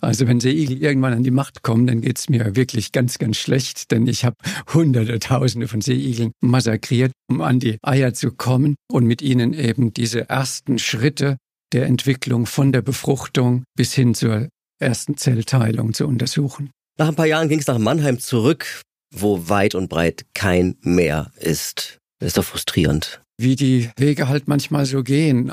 Also 0.00 0.26
wenn 0.26 0.40
Seeigel 0.40 0.82
irgendwann 0.82 1.12
an 1.12 1.22
die 1.22 1.30
Macht 1.30 1.62
kommen, 1.62 1.86
dann 1.86 2.00
geht's 2.00 2.28
mir 2.28 2.56
wirklich 2.56 2.90
ganz, 2.92 3.18
ganz 3.18 3.36
schlecht, 3.36 3.90
denn 3.90 4.06
ich 4.06 4.24
habe 4.24 4.36
Hunderte, 4.72 5.18
Tausende 5.20 5.68
von 5.68 5.80
Seeigeln 5.80 6.32
massakriert, 6.40 7.12
um 7.28 7.40
an 7.40 7.60
die 7.60 7.78
Eier 7.82 8.14
zu 8.14 8.32
kommen 8.32 8.74
und 8.90 9.06
mit 9.06 9.22
ihnen 9.22 9.52
eben 9.52 9.92
diese 9.92 10.28
ersten 10.28 10.78
Schritte 10.78 11.36
der 11.72 11.86
Entwicklung 11.86 12.46
von 12.46 12.72
der 12.72 12.82
Befruchtung 12.82 13.64
bis 13.76 13.94
hin 13.94 14.14
zur 14.14 14.48
ersten 14.80 15.16
Zellteilung 15.16 15.94
zu 15.94 16.06
untersuchen. 16.06 16.70
Nach 16.98 17.08
ein 17.08 17.14
paar 17.14 17.26
Jahren 17.26 17.48
ging 17.48 17.60
es 17.60 17.66
nach 17.66 17.78
Mannheim 17.78 18.18
zurück, 18.18 18.82
wo 19.14 19.48
weit 19.48 19.74
und 19.74 19.88
breit 19.88 20.26
kein 20.34 20.76
Meer 20.80 21.32
ist. 21.36 21.98
Das 22.18 22.28
ist 22.28 22.38
doch 22.38 22.44
frustrierend. 22.44 23.22
Wie 23.38 23.56
die 23.56 23.90
Wege 23.96 24.28
halt 24.28 24.48
manchmal 24.48 24.86
so 24.86 25.02
gehen. 25.02 25.50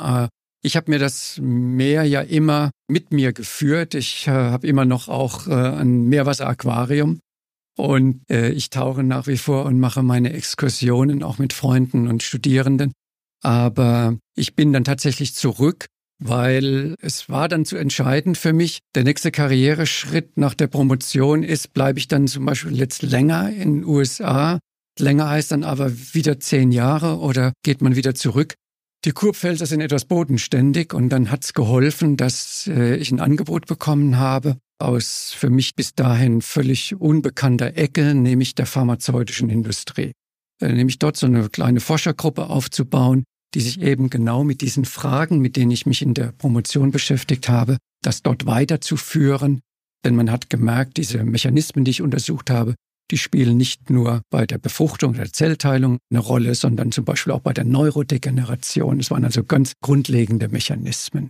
Ich 0.61 0.75
habe 0.75 0.91
mir 0.91 0.99
das 0.99 1.39
Meer 1.41 2.03
ja 2.03 2.21
immer 2.21 2.71
mit 2.89 3.13
mir 3.13 3.31
geführt. 3.31 3.95
Ich 3.95 4.27
äh, 4.27 4.31
habe 4.31 4.67
immer 4.67 4.85
noch 4.85 5.07
auch 5.07 5.47
äh, 5.47 5.53
ein 5.53 6.05
Meerwasseraquarium 6.09 7.19
und 7.77 8.21
äh, 8.29 8.49
ich 8.49 8.69
tauche 8.69 9.03
nach 9.03 9.27
wie 9.27 9.37
vor 9.37 9.65
und 9.65 9.79
mache 9.79 10.03
meine 10.03 10.33
Exkursionen 10.33 11.23
auch 11.23 11.37
mit 11.37 11.53
Freunden 11.53 12.09
und 12.09 12.23
Studierenden. 12.23 12.91
Aber 13.41 14.17
ich 14.35 14.55
bin 14.55 14.73
dann 14.73 14.83
tatsächlich 14.83 15.33
zurück, 15.33 15.85
weil 16.21 16.95
es 17.01 17.29
war 17.29 17.47
dann 17.47 17.63
zu 17.63 17.77
entscheiden 17.77 18.35
für 18.35 18.51
mich. 18.51 18.79
Der 18.95 19.05
nächste 19.05 19.31
Karriereschritt 19.31 20.35
nach 20.35 20.55
der 20.55 20.67
Promotion 20.67 21.43
ist, 21.43 21.73
bleibe 21.73 21.99
ich 21.99 22.09
dann 22.09 22.27
zum 22.27 22.45
Beispiel 22.45 22.75
jetzt 22.75 23.01
länger 23.01 23.49
in 23.49 23.75
den 23.75 23.85
USA. 23.85 24.59
Länger 24.99 25.29
heißt 25.29 25.53
dann 25.53 25.63
aber 25.63 25.89
wieder 26.13 26.41
zehn 26.41 26.73
Jahre 26.73 27.19
oder 27.19 27.53
geht 27.63 27.81
man 27.81 27.95
wieder 27.95 28.13
zurück. 28.13 28.55
Die 29.05 29.11
Kurpfälzer 29.11 29.65
sind 29.65 29.79
etwas 29.79 30.03
bodenständig 30.03 30.93
und 30.93 31.07
dann 31.09 31.31
hat's 31.31 31.53
geholfen, 31.53 32.17
dass 32.17 32.67
äh, 32.67 32.97
ich 32.97 33.11
ein 33.11 33.21
Angebot 33.21 33.65
bekommen 33.65 34.17
habe 34.17 34.57
aus 34.77 35.33
für 35.37 35.49
mich 35.49 35.75
bis 35.75 35.93
dahin 35.93 36.41
völlig 36.41 36.95
unbekannter 36.99 37.77
Ecke, 37.77 38.13
nämlich 38.13 38.55
der 38.55 38.65
pharmazeutischen 38.65 39.49
Industrie. 39.49 40.11
Äh, 40.61 40.73
nämlich 40.73 40.99
dort 40.99 41.15
so 41.15 41.27
eine 41.27 41.47
kleine 41.47 41.79
Forschergruppe 41.79 42.49
aufzubauen, 42.49 43.23
die 43.53 43.61
sich 43.61 43.81
eben 43.81 44.09
genau 44.09 44.43
mit 44.43 44.59
diesen 44.59 44.83
Fragen, 44.83 45.39
mit 45.39 45.55
denen 45.55 45.71
ich 45.71 45.85
mich 45.85 46.01
in 46.01 46.13
der 46.13 46.33
Promotion 46.33 46.91
beschäftigt 46.91 47.47
habe, 47.47 47.77
das 48.01 48.21
dort 48.21 48.45
weiterzuführen. 48.45 49.61
Denn 50.03 50.15
man 50.15 50.29
hat 50.29 50.49
gemerkt, 50.49 50.97
diese 50.97 51.23
Mechanismen, 51.23 51.85
die 51.85 51.91
ich 51.91 52.01
untersucht 52.01 52.49
habe, 52.49 52.75
die 53.11 53.17
spielen 53.17 53.57
nicht 53.57 53.89
nur 53.89 54.21
bei 54.29 54.45
der 54.45 54.57
Befruchtung 54.57 55.13
der 55.13 55.31
Zellteilung 55.31 55.97
eine 56.11 56.19
Rolle, 56.19 56.55
sondern 56.55 56.91
zum 56.91 57.05
Beispiel 57.05 57.33
auch 57.33 57.41
bei 57.41 57.53
der 57.53 57.65
Neurodegeneration. 57.65 58.99
Es 58.99 59.11
waren 59.11 59.25
also 59.25 59.43
ganz 59.43 59.73
grundlegende 59.81 60.47
Mechanismen. 60.49 61.29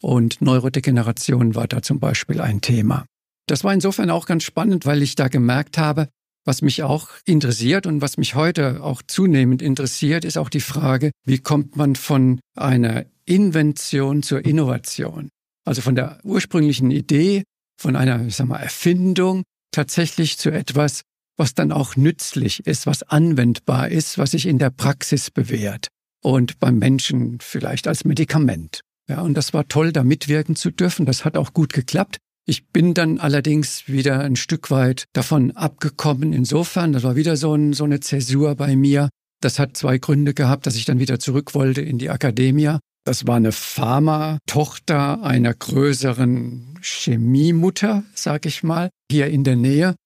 Und 0.00 0.42
Neurodegeneration 0.42 1.54
war 1.54 1.68
da 1.68 1.80
zum 1.82 2.00
Beispiel 2.00 2.40
ein 2.40 2.60
Thema. 2.60 3.06
Das 3.46 3.64
war 3.64 3.72
insofern 3.72 4.10
auch 4.10 4.26
ganz 4.26 4.44
spannend, 4.44 4.86
weil 4.86 5.02
ich 5.02 5.14
da 5.14 5.28
gemerkt 5.28 5.78
habe, 5.78 6.08
was 6.44 6.62
mich 6.62 6.82
auch 6.82 7.08
interessiert 7.24 7.86
und 7.86 8.00
was 8.00 8.16
mich 8.16 8.34
heute 8.34 8.82
auch 8.82 9.02
zunehmend 9.06 9.62
interessiert, 9.62 10.24
ist 10.24 10.38
auch 10.38 10.48
die 10.48 10.60
Frage, 10.60 11.12
wie 11.24 11.38
kommt 11.38 11.76
man 11.76 11.94
von 11.94 12.40
einer 12.56 13.04
Invention 13.24 14.22
zur 14.22 14.44
Innovation? 14.44 15.28
Also 15.64 15.82
von 15.82 15.94
der 15.94 16.18
ursprünglichen 16.24 16.90
Idee, 16.90 17.44
von 17.80 17.94
einer, 17.94 18.26
ich 18.26 18.34
sag 18.34 18.48
mal, 18.48 18.58
Erfindung 18.58 19.44
tatsächlich 19.70 20.38
zu 20.38 20.50
etwas, 20.50 21.02
was 21.36 21.54
dann 21.54 21.72
auch 21.72 21.96
nützlich 21.96 22.66
ist, 22.66 22.86
was 22.86 23.02
anwendbar 23.02 23.88
ist, 23.88 24.18
was 24.18 24.32
sich 24.32 24.46
in 24.46 24.58
der 24.58 24.70
Praxis 24.70 25.30
bewährt 25.30 25.88
und 26.22 26.58
beim 26.60 26.78
Menschen 26.78 27.38
vielleicht 27.40 27.88
als 27.88 28.04
Medikament. 28.04 28.80
Ja, 29.08 29.20
und 29.20 29.34
das 29.34 29.52
war 29.52 29.68
toll, 29.68 29.92
da 29.92 30.04
mitwirken 30.04 30.56
zu 30.56 30.70
dürfen. 30.70 31.06
Das 31.06 31.24
hat 31.24 31.36
auch 31.36 31.52
gut 31.52 31.72
geklappt. 31.72 32.18
Ich 32.46 32.68
bin 32.68 32.94
dann 32.94 33.18
allerdings 33.18 33.88
wieder 33.88 34.20
ein 34.20 34.36
Stück 34.36 34.70
weit 34.70 35.04
davon 35.12 35.52
abgekommen. 35.52 36.32
Insofern, 36.32 36.92
das 36.92 37.02
war 37.02 37.16
wieder 37.16 37.36
so, 37.36 37.54
ein, 37.54 37.72
so 37.72 37.84
eine 37.84 38.00
Zäsur 38.00 38.54
bei 38.56 38.74
mir. 38.76 39.10
Das 39.40 39.58
hat 39.58 39.76
zwei 39.76 39.98
Gründe 39.98 40.34
gehabt, 40.34 40.66
dass 40.66 40.76
ich 40.76 40.84
dann 40.84 40.98
wieder 40.98 41.18
zurück 41.18 41.54
wollte 41.54 41.82
in 41.82 41.98
die 41.98 42.10
Akademie. 42.10 42.78
Das 43.04 43.26
war 43.26 43.36
eine 43.36 43.50
Pharma-Tochter 43.50 45.22
einer 45.24 45.54
größeren 45.54 46.78
Chemiemutter, 46.80 48.04
sag 48.14 48.46
ich 48.46 48.62
mal, 48.62 48.90
hier 49.10 49.26
in 49.26 49.42
der 49.42 49.56
Nähe. 49.56 49.96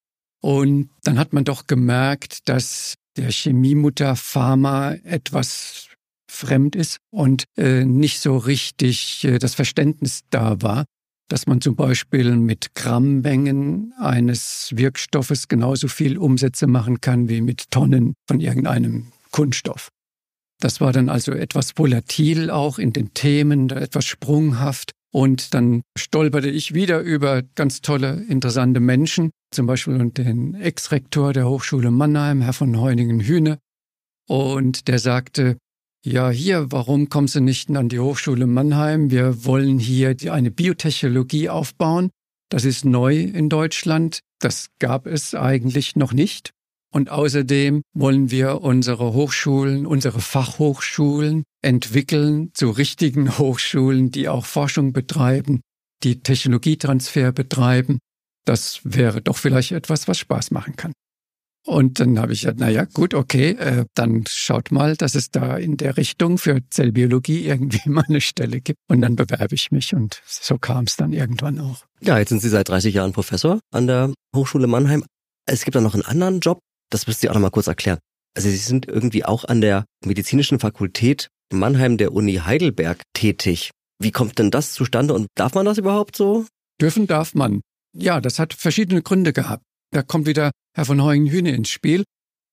Und 0.46 0.90
dann 1.02 1.18
hat 1.18 1.32
man 1.32 1.42
doch 1.42 1.66
gemerkt, 1.66 2.48
dass 2.48 2.94
der 3.16 3.32
Chemiemutter 3.32 4.14
Pharma 4.14 4.92
etwas 5.02 5.88
fremd 6.30 6.76
ist 6.76 6.98
und 7.10 7.46
äh, 7.56 7.84
nicht 7.84 8.20
so 8.20 8.36
richtig 8.36 9.24
äh, 9.24 9.40
das 9.40 9.56
Verständnis 9.56 10.20
da 10.30 10.62
war, 10.62 10.84
dass 11.28 11.48
man 11.48 11.60
zum 11.60 11.74
Beispiel 11.74 12.36
mit 12.36 12.76
Grammmengen 12.76 13.92
eines 13.98 14.70
Wirkstoffes 14.72 15.48
genauso 15.48 15.88
viel 15.88 16.16
Umsätze 16.16 16.68
machen 16.68 17.00
kann 17.00 17.28
wie 17.28 17.40
mit 17.40 17.72
Tonnen 17.72 18.14
von 18.28 18.38
irgendeinem 18.38 19.10
Kunststoff. 19.32 19.88
Das 20.60 20.80
war 20.80 20.92
dann 20.92 21.08
also 21.08 21.32
etwas 21.32 21.72
volatil 21.76 22.52
auch 22.52 22.78
in 22.78 22.92
den 22.92 23.12
Themen, 23.14 23.68
etwas 23.70 24.04
sprunghaft. 24.04 24.92
Und 25.16 25.54
dann 25.54 25.80
stolperte 25.96 26.50
ich 26.50 26.74
wieder 26.74 27.00
über 27.00 27.42
ganz 27.54 27.80
tolle, 27.80 28.22
interessante 28.28 28.80
Menschen, 28.80 29.30
zum 29.50 29.66
Beispiel 29.66 30.10
den 30.10 30.54
Ex-Rektor 30.54 31.32
der 31.32 31.48
Hochschule 31.48 31.90
Mannheim, 31.90 32.42
Herr 32.42 32.52
von 32.52 32.78
Heuningen-Hühne. 32.78 33.56
Und 34.28 34.88
der 34.88 34.98
sagte, 34.98 35.56
ja, 36.04 36.28
hier, 36.28 36.70
warum 36.70 37.08
kommst 37.08 37.34
du 37.34 37.40
nicht 37.40 37.70
an 37.70 37.88
die 37.88 37.98
Hochschule 37.98 38.46
Mannheim? 38.46 39.10
Wir 39.10 39.46
wollen 39.46 39.78
hier 39.78 40.14
eine 40.30 40.50
Biotechnologie 40.50 41.48
aufbauen. 41.48 42.10
Das 42.50 42.66
ist 42.66 42.84
neu 42.84 43.18
in 43.18 43.48
Deutschland. 43.48 44.20
Das 44.38 44.66
gab 44.80 45.06
es 45.06 45.34
eigentlich 45.34 45.96
noch 45.96 46.12
nicht. 46.12 46.50
Und 46.92 47.08
außerdem 47.08 47.80
wollen 47.94 48.30
wir 48.30 48.60
unsere 48.60 49.14
Hochschulen, 49.14 49.86
unsere 49.86 50.20
Fachhochschulen 50.20 51.44
entwickeln 51.66 52.52
zu 52.54 52.70
richtigen 52.70 53.38
Hochschulen, 53.38 54.12
die 54.12 54.28
auch 54.28 54.46
Forschung 54.46 54.92
betreiben, 54.92 55.60
die 56.04 56.22
Technologietransfer 56.22 57.32
betreiben. 57.32 57.98
Das 58.44 58.80
wäre 58.84 59.20
doch 59.20 59.36
vielleicht 59.36 59.72
etwas, 59.72 60.06
was 60.06 60.18
Spaß 60.18 60.52
machen 60.52 60.76
kann. 60.76 60.92
Und 61.66 61.98
dann 61.98 62.20
habe 62.20 62.32
ich 62.32 62.42
gesagt, 62.42 62.60
naja, 62.60 62.84
gut, 62.84 63.12
okay, 63.12 63.50
äh, 63.58 63.86
dann 63.94 64.22
schaut 64.28 64.70
mal, 64.70 64.94
dass 64.96 65.16
es 65.16 65.32
da 65.32 65.56
in 65.56 65.76
der 65.76 65.96
Richtung 65.96 66.38
für 66.38 66.60
Zellbiologie 66.70 67.44
irgendwie 67.44 67.80
mal 67.90 68.04
eine 68.08 68.20
Stelle 68.20 68.60
gibt. 68.60 68.78
Und 68.88 69.00
dann 69.00 69.16
bewerbe 69.16 69.56
ich 69.56 69.72
mich 69.72 69.92
und 69.92 70.22
so 70.24 70.58
kam 70.58 70.84
es 70.84 70.94
dann 70.94 71.12
irgendwann 71.12 71.58
auch. 71.58 71.84
Ja, 72.00 72.18
jetzt 72.18 72.28
sind 72.28 72.40
Sie 72.40 72.48
seit 72.48 72.68
30 72.68 72.94
Jahren 72.94 73.12
Professor 73.12 73.58
an 73.72 73.88
der 73.88 74.14
Hochschule 74.36 74.68
Mannheim. 74.68 75.04
Es 75.46 75.64
gibt 75.64 75.74
da 75.74 75.80
noch 75.80 75.94
einen 75.94 76.04
anderen 76.04 76.38
Job, 76.38 76.60
das 76.90 77.08
müsst 77.08 77.24
ihr 77.24 77.30
auch 77.30 77.34
noch 77.34 77.42
mal 77.42 77.50
kurz 77.50 77.66
erklären. 77.66 77.98
Also 78.36 78.48
Sie 78.48 78.56
sind 78.56 78.86
irgendwie 78.86 79.24
auch 79.24 79.44
an 79.44 79.60
der 79.60 79.86
medizinischen 80.04 80.60
Fakultät 80.60 81.28
Mannheim 81.52 81.96
der 81.96 82.12
Uni 82.12 82.34
Heidelberg 82.34 83.02
tätig. 83.12 83.70
Wie 83.98 84.10
kommt 84.10 84.38
denn 84.38 84.50
das 84.50 84.72
zustande 84.72 85.14
und 85.14 85.28
darf 85.36 85.54
man 85.54 85.66
das 85.66 85.78
überhaupt 85.78 86.16
so? 86.16 86.46
Dürfen 86.80 87.06
darf 87.06 87.34
man. 87.34 87.60
Ja, 87.94 88.20
das 88.20 88.38
hat 88.38 88.52
verschiedene 88.52 89.02
Gründe 89.02 89.32
gehabt. 89.32 89.62
Da 89.92 90.02
kommt 90.02 90.26
wieder 90.26 90.50
Herr 90.74 90.84
von 90.84 91.02
Heugen-Hühne 91.02 91.52
ins 91.52 91.70
Spiel. 91.70 92.04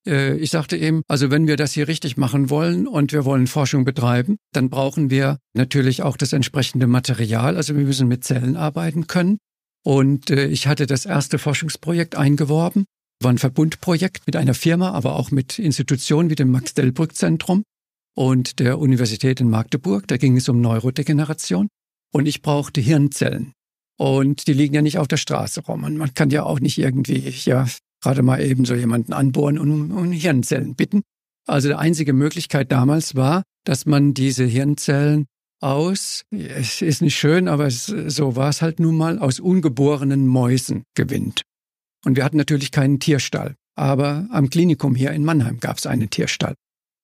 Äh, 0.08 0.38
ich 0.38 0.52
sagte 0.52 0.78
eben, 0.78 1.02
also 1.08 1.32
wenn 1.32 1.48
wir 1.48 1.58
das 1.58 1.74
hier 1.74 1.88
richtig 1.88 2.16
machen 2.16 2.50
wollen 2.50 2.88
und 2.88 3.12
wir 3.12 3.26
wollen 3.26 3.48
Forschung 3.48 3.84
betreiben, 3.84 4.38
dann 4.54 4.70
brauchen 4.70 5.10
wir 5.10 5.40
natürlich 5.54 6.04
auch 6.04 6.16
das 6.16 6.32
entsprechende 6.32 6.88
Material. 6.88 7.58
Also 7.58 7.76
wir 7.76 7.84
müssen 7.84 8.08
mit 8.08 8.24
Zellen 8.24 8.56
arbeiten 8.56 9.08
können. 9.08 9.38
Und 9.84 10.30
äh, 10.30 10.48
ich 10.48 10.68
hatte 10.68 10.86
das 10.86 11.06
erste 11.06 11.40
Forschungsprojekt 11.40 12.16
eingeworben, 12.16 12.86
war 13.22 13.32
ein 13.32 13.38
Verbundprojekt 13.38 14.26
mit 14.26 14.38
einer 14.38 14.54
Firma, 14.54 14.92
aber 14.92 15.16
auch 15.18 15.32
mit 15.32 15.60
Institutionen 15.60 16.30
wie 16.30 16.36
dem 16.36 16.52
Max-Delbrück-Zentrum 16.52 17.64
und 18.16 18.60
der 18.60 18.80
Universität 18.80 19.42
in 19.42 19.50
Magdeburg. 19.50 20.08
Da 20.08 20.18
ging 20.18 20.38
es 20.38 20.50
um 20.50 20.62
Neurodegeneration. 20.62 21.68
Und 22.12 22.28
ich 22.28 22.42
brauchte 22.42 22.80
Hirnzellen. 22.80 23.54
Und 23.98 24.48
die 24.48 24.54
liegen 24.54 24.76
ja 24.76 24.82
nicht 24.82 24.98
auf 24.98 25.08
der 25.08 25.18
Straße 25.18 25.62
rum. 25.62 25.84
Und 25.84 25.98
man 25.98 26.14
kann 26.14 26.30
ja 26.30 26.44
auch 26.44 26.60
nicht 26.60 26.78
irgendwie, 26.78 27.30
ja, 27.46 27.68
gerade 28.02 28.22
mal 28.22 28.42
eben 28.42 28.66
so 28.66 28.76
jemanden 28.76 29.14
anbohren 29.14 29.58
und 29.58 29.72
um, 29.72 29.92
um 29.92 30.12
Hirnzellen 30.12 30.76
bitten. 30.76 31.02
Also 31.48 31.70
die 31.70 31.76
einzige 31.76 32.14
Möglichkeit 32.14 32.72
damals 32.72 33.16
war, 33.16 33.44
dass 33.66 33.86
man 33.86 34.14
diese 34.14 34.46
Hirnzellen 34.46 35.26
aus, 35.62 36.24
es 36.30 36.82
ist 36.82 37.02
nicht 37.02 37.18
schön, 37.18 37.48
aber 37.48 37.66
es, 37.66 37.86
so 37.86 38.36
war 38.36 38.50
es 38.50 38.62
halt 38.62 38.80
nun 38.80 38.98
mal, 38.98 39.20
aus 39.20 39.40
ungeborenen 39.40 40.28
Mäusen 40.28 40.84
gewinnt. 40.96 41.44
Und 42.06 42.18
wir 42.18 42.26
hatten 42.26 42.38
natürlich 42.38 42.72
keinen 42.72 43.00
Tierstall. 43.00 43.56
Aber 43.76 44.28
am 44.30 44.50
Klinikum 44.50 44.94
hier 44.94 45.12
in 45.12 45.24
Mannheim 45.24 45.60
gab 45.60 45.78
es 45.78 45.88
einen 45.88 46.10
Tierstall. 46.10 46.56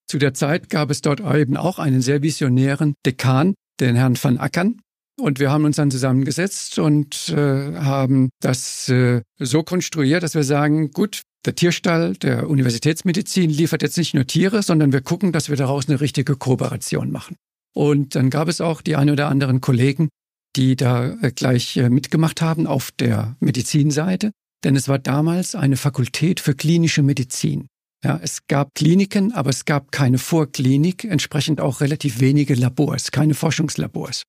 Zu 0.09 0.17
der 0.17 0.33
Zeit 0.33 0.69
gab 0.69 0.89
es 0.89 1.01
dort 1.01 1.21
eben 1.21 1.55
auch 1.55 1.79
einen 1.79 2.01
sehr 2.01 2.23
visionären 2.23 2.95
Dekan, 3.05 3.53
den 3.79 3.95
Herrn 3.95 4.17
van 4.21 4.37
Ackern, 4.37 4.77
und 5.19 5.39
wir 5.39 5.51
haben 5.51 5.65
uns 5.65 5.75
dann 5.75 5.91
zusammengesetzt 5.91 6.79
und 6.79 7.29
äh, 7.29 7.75
haben 7.75 8.29
das 8.41 8.89
äh, 8.89 9.21
so 9.37 9.63
konstruiert, 9.63 10.23
dass 10.23 10.33
wir 10.33 10.43
sagen, 10.43 10.91
gut, 10.91 11.21
der 11.45 11.55
Tierstall 11.55 12.15
der 12.15 12.49
Universitätsmedizin 12.49 13.49
liefert 13.49 13.81
jetzt 13.81 13.97
nicht 13.97 14.13
nur 14.13 14.25
Tiere, 14.27 14.63
sondern 14.63 14.91
wir 14.91 15.01
gucken, 15.01 15.31
dass 15.31 15.49
wir 15.49 15.55
daraus 15.55 15.87
eine 15.87 16.01
richtige 16.01 16.35
Kooperation 16.35 17.11
machen. 17.11 17.35
Und 17.75 18.15
dann 18.15 18.29
gab 18.29 18.47
es 18.47 18.61
auch 18.61 18.81
die 18.81 18.95
ein 18.95 19.09
oder 19.09 19.27
anderen 19.27 19.61
Kollegen, 19.61 20.09
die 20.55 20.75
da 20.75 21.13
äh, 21.21 21.31
gleich 21.31 21.77
äh, 21.77 21.89
mitgemacht 21.89 22.41
haben 22.41 22.65
auf 22.65 22.91
der 22.91 23.35
Medizinseite. 23.39 24.31
Denn 24.63 24.75
es 24.75 24.87
war 24.87 24.99
damals 24.99 25.55
eine 25.55 25.77
Fakultät 25.77 26.39
für 26.39 26.55
klinische 26.55 27.03
Medizin. 27.03 27.67
Ja, 28.03 28.17
es 28.21 28.47
gab 28.47 28.75
Kliniken, 28.75 29.33
aber 29.33 29.49
es 29.49 29.65
gab 29.65 29.91
keine 29.91 30.19
Vorklinik, 30.19 31.03
entsprechend 31.03 31.59
auch 31.59 31.81
relativ 31.81 32.21
wenige 32.21 32.55
Labors, 32.55 33.11
keine 33.11 33.33
Forschungslabors. 33.33 34.23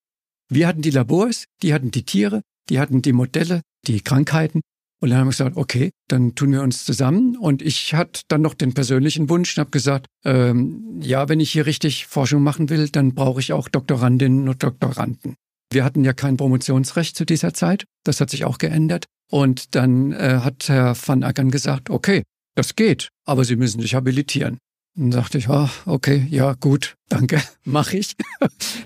Wir 0.48 0.66
hatten 0.66 0.82
die 0.82 0.90
Labors, 0.90 1.44
die 1.62 1.72
hatten 1.72 1.92
die 1.92 2.04
Tiere, 2.04 2.42
die 2.68 2.80
hatten 2.80 3.00
die 3.02 3.12
Modelle, 3.12 3.60
die 3.86 4.00
Krankheiten. 4.00 4.60
Und 5.00 5.10
dann 5.10 5.20
haben 5.20 5.28
wir 5.28 5.30
gesagt, 5.30 5.56
okay, 5.56 5.90
dann 6.08 6.34
tun 6.34 6.52
wir 6.52 6.62
uns 6.62 6.84
zusammen. 6.84 7.36
Und 7.36 7.62
ich 7.62 7.94
hatte 7.94 8.22
dann 8.28 8.42
noch 8.42 8.54
den 8.54 8.74
persönlichen 8.74 9.30
Wunsch 9.30 9.56
und 9.56 9.60
habe 9.60 9.70
gesagt, 9.70 10.06
ähm, 10.24 11.00
ja, 11.00 11.28
wenn 11.28 11.40
ich 11.40 11.52
hier 11.52 11.64
richtig 11.64 12.06
Forschung 12.06 12.42
machen 12.42 12.68
will, 12.68 12.88
dann 12.88 13.14
brauche 13.14 13.40
ich 13.40 13.52
auch 13.52 13.68
Doktorandinnen 13.68 14.48
und 14.48 14.62
Doktoranden. 14.62 15.36
Wir 15.72 15.84
hatten 15.84 16.04
ja 16.04 16.12
kein 16.12 16.36
Promotionsrecht 16.36 17.16
zu 17.16 17.24
dieser 17.24 17.54
Zeit. 17.54 17.84
Das 18.04 18.20
hat 18.20 18.30
sich 18.30 18.44
auch 18.44 18.58
geändert. 18.58 19.06
Und 19.30 19.76
dann 19.76 20.12
äh, 20.12 20.40
hat 20.42 20.68
Herr 20.68 20.96
van 20.96 21.22
Ackern 21.22 21.52
gesagt, 21.52 21.88
okay, 21.88 22.24
das 22.54 22.76
geht, 22.76 23.08
aber 23.24 23.44
Sie 23.44 23.56
müssen 23.56 23.80
sich 23.80 23.94
habilitieren. 23.94 24.58
Dann 24.96 25.12
sagte 25.12 25.38
ich, 25.38 25.48
oh, 25.48 25.68
okay, 25.86 26.26
ja, 26.30 26.54
gut, 26.54 26.96
danke, 27.08 27.40
mache 27.64 27.96
ich. 27.96 28.16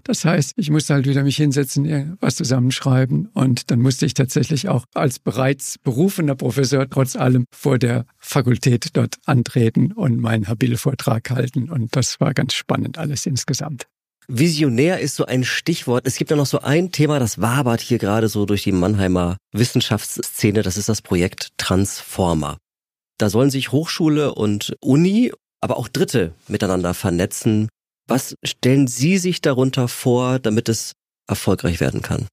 Das 0.05 0.24
heißt, 0.24 0.53
ich 0.57 0.70
musste 0.70 0.94
halt 0.94 1.07
wieder 1.07 1.22
mich 1.22 1.37
hinsetzen, 1.37 2.16
was 2.20 2.37
zusammenschreiben. 2.37 3.29
Und 3.33 3.70
dann 3.70 3.81
musste 3.81 4.05
ich 4.05 4.12
tatsächlich 4.12 4.68
auch 4.68 4.85
als 4.94 5.18
bereits 5.18 5.79
berufener 5.79 6.35
Professor 6.35 6.88
trotz 6.88 7.16
allem 7.16 7.46
vor 7.50 7.79
der 7.79 8.05
Fakultät 8.18 8.90
dort 8.92 9.16
antreten 9.24 9.92
und 9.92 10.20
meinen 10.20 10.46
Habil-Vortrag 10.46 11.31
halten. 11.31 11.70
Und 11.70 11.96
das 11.96 12.20
war 12.20 12.35
ganz 12.35 12.53
spannend 12.53 12.98
alles 12.98 13.24
insgesamt. 13.24 13.87
Visionär 14.29 15.00
ist 15.00 15.16
so 15.16 15.27
ein 15.27 15.44
Stichwort. 15.44 16.07
Es 16.07 16.16
gibt 16.16 16.31
ja 16.31 16.37
noch 16.37 16.46
so 16.46 16.61
ein 16.61 16.92
Thema, 16.92 17.18
das 17.18 17.40
wabert 17.40 17.81
hier 17.81 17.98
gerade 17.98 18.29
so 18.29 18.46
durch 18.46 18.62
die 18.62 18.72
Mannheimer 18.72 19.37
Wissenschaftsszene. 19.53 20.62
Das 20.62 20.77
ist 20.77 20.88
das 20.88 21.03
Projekt 21.03 21.50
Transformer. 21.59 22.59
Da 23.18 23.31
sollen 23.31 23.50
sich 23.50 23.72
Hochschule 23.72 24.35
und 24.35 24.74
Uni, 24.81 25.33
aber 25.61 25.77
auch 25.77 25.88
Dritte 25.88 26.35
miteinander 26.48 26.94
vernetzen. 26.94 27.68
Was 28.07 28.35
stellen 28.44 28.87
Sie 28.87 29.18
sich 29.18 29.40
darunter 29.40 29.88
vor, 29.88 30.38
damit 30.38 30.68
es 30.68 30.92
erfolgreich 31.27 31.81
werden 31.81 32.03
kann? 32.03 32.27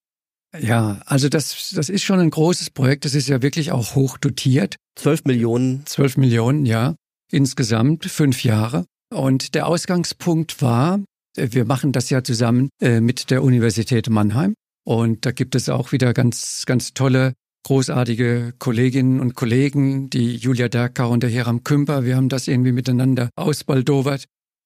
Ja, 0.59 0.99
also 1.05 1.29
das, 1.29 1.71
das 1.75 1.87
ist 1.87 2.03
schon 2.03 2.19
ein 2.19 2.29
großes 2.29 2.71
Projekt. 2.71 3.05
Das 3.05 3.15
ist 3.15 3.29
ja 3.29 3.41
wirklich 3.41 3.71
auch 3.71 3.95
hoch 3.95 4.17
dotiert. 4.17 4.75
Zwölf 4.95 5.23
Millionen. 5.23 5.85
Zwölf 5.85 6.17
Millionen, 6.17 6.65
ja. 6.65 6.95
Insgesamt 7.31 8.05
fünf 8.05 8.43
Jahre. 8.43 8.85
Und 9.13 9.55
der 9.55 9.67
Ausgangspunkt 9.67 10.61
war, 10.61 10.99
äh, 11.37 11.49
wir 11.51 11.65
machen 11.65 11.93
das 11.93 12.09
ja 12.09 12.23
zusammen 12.23 12.69
äh, 12.81 12.99
mit 12.99 13.31
der 13.31 13.43
Universität 13.43 14.09
Mannheim. 14.09 14.53
Und 14.83 15.25
da 15.25 15.31
gibt 15.31 15.55
es 15.55 15.69
auch 15.69 15.91
wieder 15.91 16.13
ganz, 16.13 16.63
ganz 16.65 16.93
tolle, 16.93 17.33
großartige 17.65 18.53
Kolleginnen 18.59 19.19
und 19.19 19.35
Kollegen, 19.35 20.09
die 20.09 20.35
Julia 20.35 20.67
Derkau 20.67 21.11
und 21.11 21.23
der 21.23 21.29
Hiram 21.29 21.63
Kümper. 21.63 22.05
Wir 22.05 22.15
haben 22.15 22.29
das 22.29 22.47
irgendwie 22.47 22.71
miteinander 22.71 23.29
ausbaldowert. 23.35 24.25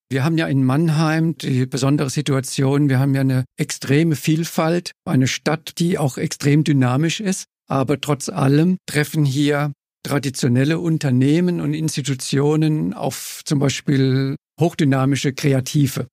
Wir 0.09 0.23
haben 0.23 0.37
ja 0.37 0.47
in 0.47 0.63
Mannheim 0.63 1.35
die 1.37 1.65
besondere 1.65 2.11
Situation, 2.11 2.89
wir 2.89 2.99
haben 2.99 3.15
ja 3.15 3.21
eine 3.21 3.45
extreme 3.57 4.15
Vielfalt, 4.15 4.91
eine 5.03 5.27
Stadt, 5.27 5.73
die 5.79 5.97
auch 5.97 6.17
extrem 6.17 6.63
dynamisch 6.63 7.19
ist, 7.19 7.45
aber 7.67 7.99
trotz 7.99 8.29
allem 8.29 8.77
treffen 8.85 9.25
hier 9.25 9.73
traditionelle 10.03 10.79
Unternehmen 10.79 11.59
und 11.59 11.73
Institutionen 11.73 12.93
auf 12.93 13.41
zum 13.45 13.57
Beispiel 13.57 14.35
hochdynamische 14.59 15.33
Kreative. 15.33 16.07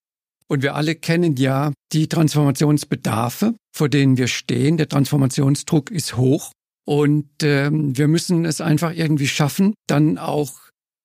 Und 0.48 0.62
wir 0.62 0.74
alle 0.74 0.94
kennen 0.94 1.36
ja 1.36 1.72
die 1.92 2.08
Transformationsbedarfe, 2.08 3.54
vor 3.74 3.88
denen 3.88 4.16
wir 4.16 4.28
stehen. 4.28 4.78
Der 4.78 4.88
Transformationsdruck 4.88 5.90
ist 5.90 6.16
hoch. 6.16 6.50
Und 6.84 7.30
ähm, 7.42 7.96
wir 7.96 8.08
müssen 8.08 8.44
es 8.44 8.60
einfach 8.60 8.92
irgendwie 8.92 9.28
schaffen, 9.28 9.74
dann 9.86 10.18
auch 10.18 10.58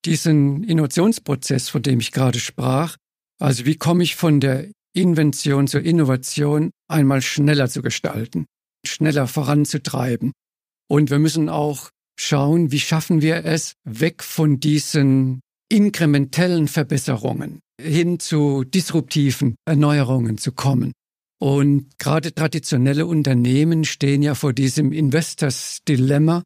diesen 0.06 0.64
Innovationsprozess, 0.64 1.70
von 1.70 1.84
dem 1.84 2.00
ich 2.00 2.12
gerade 2.12 2.40
sprach, 2.40 2.96
also 3.40 3.66
wie 3.66 3.76
komme 3.76 4.04
ich 4.04 4.16
von 4.16 4.40
der 4.40 4.68
Invention 4.96 5.68
zur 5.68 5.82
Innovation 5.82 6.72
einmal 6.90 7.22
schneller 7.22 7.70
zu 7.70 7.82
gestalten, 7.82 8.46
schneller 8.86 9.28
voranzutreiben. 9.28 10.32
Und 10.90 11.12
wir 11.12 11.20
müssen 11.20 11.50
auch 11.50 11.90
schauen, 12.20 12.72
wie 12.72 12.80
schaffen 12.80 13.22
wir 13.22 13.46
es, 13.46 13.74
weg 13.84 14.24
von 14.24 14.60
diesen 14.60 15.42
inkrementellen 15.70 16.68
Verbesserungen 16.68 17.60
hin 17.80 18.20
zu 18.20 18.64
disruptiven 18.64 19.56
Erneuerungen 19.66 20.38
zu 20.38 20.52
kommen. 20.52 20.94
Und 21.40 22.00
gerade 22.00 22.34
traditionelle 22.34 23.06
Unternehmen 23.06 23.84
stehen 23.84 24.24
ja 24.24 24.34
vor 24.34 24.54
diesem 24.54 24.92
Investors 24.92 25.80
Dilemma, 25.88 26.44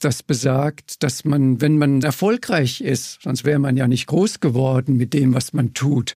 das 0.00 0.22
besagt, 0.22 1.02
dass 1.02 1.24
man, 1.24 1.60
wenn 1.60 1.78
man 1.78 2.02
erfolgreich 2.02 2.80
ist, 2.80 3.22
sonst 3.22 3.44
wäre 3.44 3.58
man 3.58 3.76
ja 3.76 3.86
nicht 3.86 4.06
groß 4.06 4.40
geworden 4.40 4.96
mit 4.96 5.14
dem, 5.14 5.34
was 5.34 5.52
man 5.52 5.72
tut, 5.72 6.14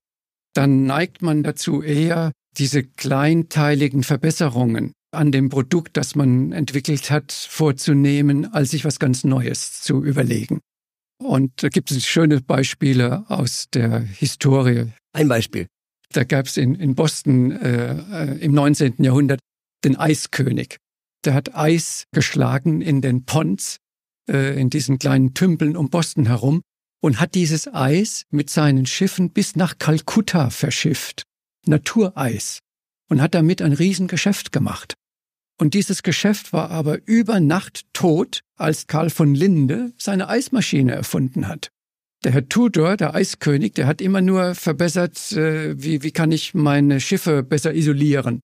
dann 0.54 0.84
neigt 0.84 1.22
man 1.22 1.42
dazu 1.42 1.82
eher, 1.82 2.32
diese 2.58 2.82
kleinteiligen 2.82 4.02
Verbesserungen 4.02 4.92
an 5.12 5.32
dem 5.32 5.48
Produkt, 5.48 5.96
das 5.96 6.14
man 6.16 6.52
entwickelt 6.52 7.10
hat, 7.10 7.32
vorzunehmen, 7.32 8.52
als 8.52 8.70
sich 8.70 8.84
was 8.84 8.98
ganz 8.98 9.24
Neues 9.24 9.80
zu 9.80 10.04
überlegen. 10.04 10.60
Und 11.22 11.62
da 11.62 11.68
gibt 11.68 11.90
es 11.90 12.06
schöne 12.06 12.40
Beispiele 12.40 13.24
aus 13.28 13.68
der 13.72 14.00
Historie. 14.00 14.92
Ein 15.12 15.28
Beispiel. 15.28 15.66
Da 16.14 16.24
gab 16.24 16.46
es 16.46 16.56
in, 16.56 16.74
in 16.74 16.94
Boston 16.94 17.52
äh, 17.52 18.34
im 18.36 18.52
19. 18.52 19.02
Jahrhundert 19.02 19.40
den 19.84 19.96
Eiskönig 19.96 20.78
der 21.24 21.34
hat 21.34 21.54
Eis 21.54 22.04
geschlagen 22.12 22.80
in 22.80 23.00
den 23.00 23.24
Ponds, 23.24 23.78
äh, 24.30 24.58
in 24.60 24.70
diesen 24.70 24.98
kleinen 24.98 25.34
Tümpeln 25.34 25.76
um 25.76 25.90
Boston 25.90 26.26
herum 26.26 26.62
und 27.02 27.20
hat 27.20 27.34
dieses 27.34 27.72
Eis 27.72 28.24
mit 28.30 28.50
seinen 28.50 28.86
Schiffen 28.86 29.30
bis 29.30 29.56
nach 29.56 29.78
Kalkutta 29.78 30.50
verschifft. 30.50 31.22
Natureis. 31.66 32.60
Und 33.10 33.22
hat 33.22 33.34
damit 33.34 33.62
ein 33.62 33.72
Riesengeschäft 33.72 34.52
gemacht. 34.52 34.94
Und 35.58 35.74
dieses 35.74 36.02
Geschäft 36.02 36.52
war 36.52 36.70
aber 36.70 37.06
über 37.06 37.40
Nacht 37.40 37.86
tot, 37.92 38.40
als 38.56 38.86
Karl 38.86 39.10
von 39.10 39.34
Linde 39.34 39.92
seine 39.96 40.28
Eismaschine 40.28 40.92
erfunden 40.92 41.48
hat. 41.48 41.70
Der 42.24 42.32
Herr 42.32 42.48
Tudor, 42.48 42.96
der 42.96 43.14
Eiskönig, 43.14 43.74
der 43.74 43.86
hat 43.86 44.00
immer 44.00 44.20
nur 44.20 44.56
verbessert, 44.56 45.32
äh, 45.32 45.80
wie, 45.80 46.02
wie 46.02 46.10
kann 46.10 46.32
ich 46.32 46.52
meine 46.52 47.00
Schiffe 47.00 47.44
besser 47.44 47.74
isolieren. 47.74 48.40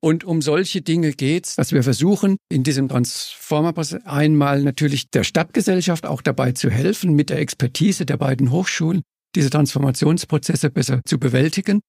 Und 0.00 0.24
um 0.24 0.40
solche 0.40 0.80
Dinge 0.80 1.12
geht's, 1.12 1.56
dass 1.56 1.72
wir 1.72 1.82
versuchen, 1.82 2.36
in 2.48 2.62
diesem 2.62 2.88
Transformer-Prozess 2.88 4.04
einmal 4.04 4.62
natürlich 4.62 5.10
der 5.10 5.24
Stadtgesellschaft 5.24 6.06
auch 6.06 6.22
dabei 6.22 6.52
zu 6.52 6.70
helfen, 6.70 7.14
mit 7.14 7.30
der 7.30 7.40
Expertise 7.40 8.06
der 8.06 8.16
beiden 8.16 8.50
Hochschulen 8.50 9.02
diese 9.34 9.50
Transformationsprozesse 9.50 10.70
besser 10.70 11.00
zu 11.04 11.18
bewältigen. 11.18 11.80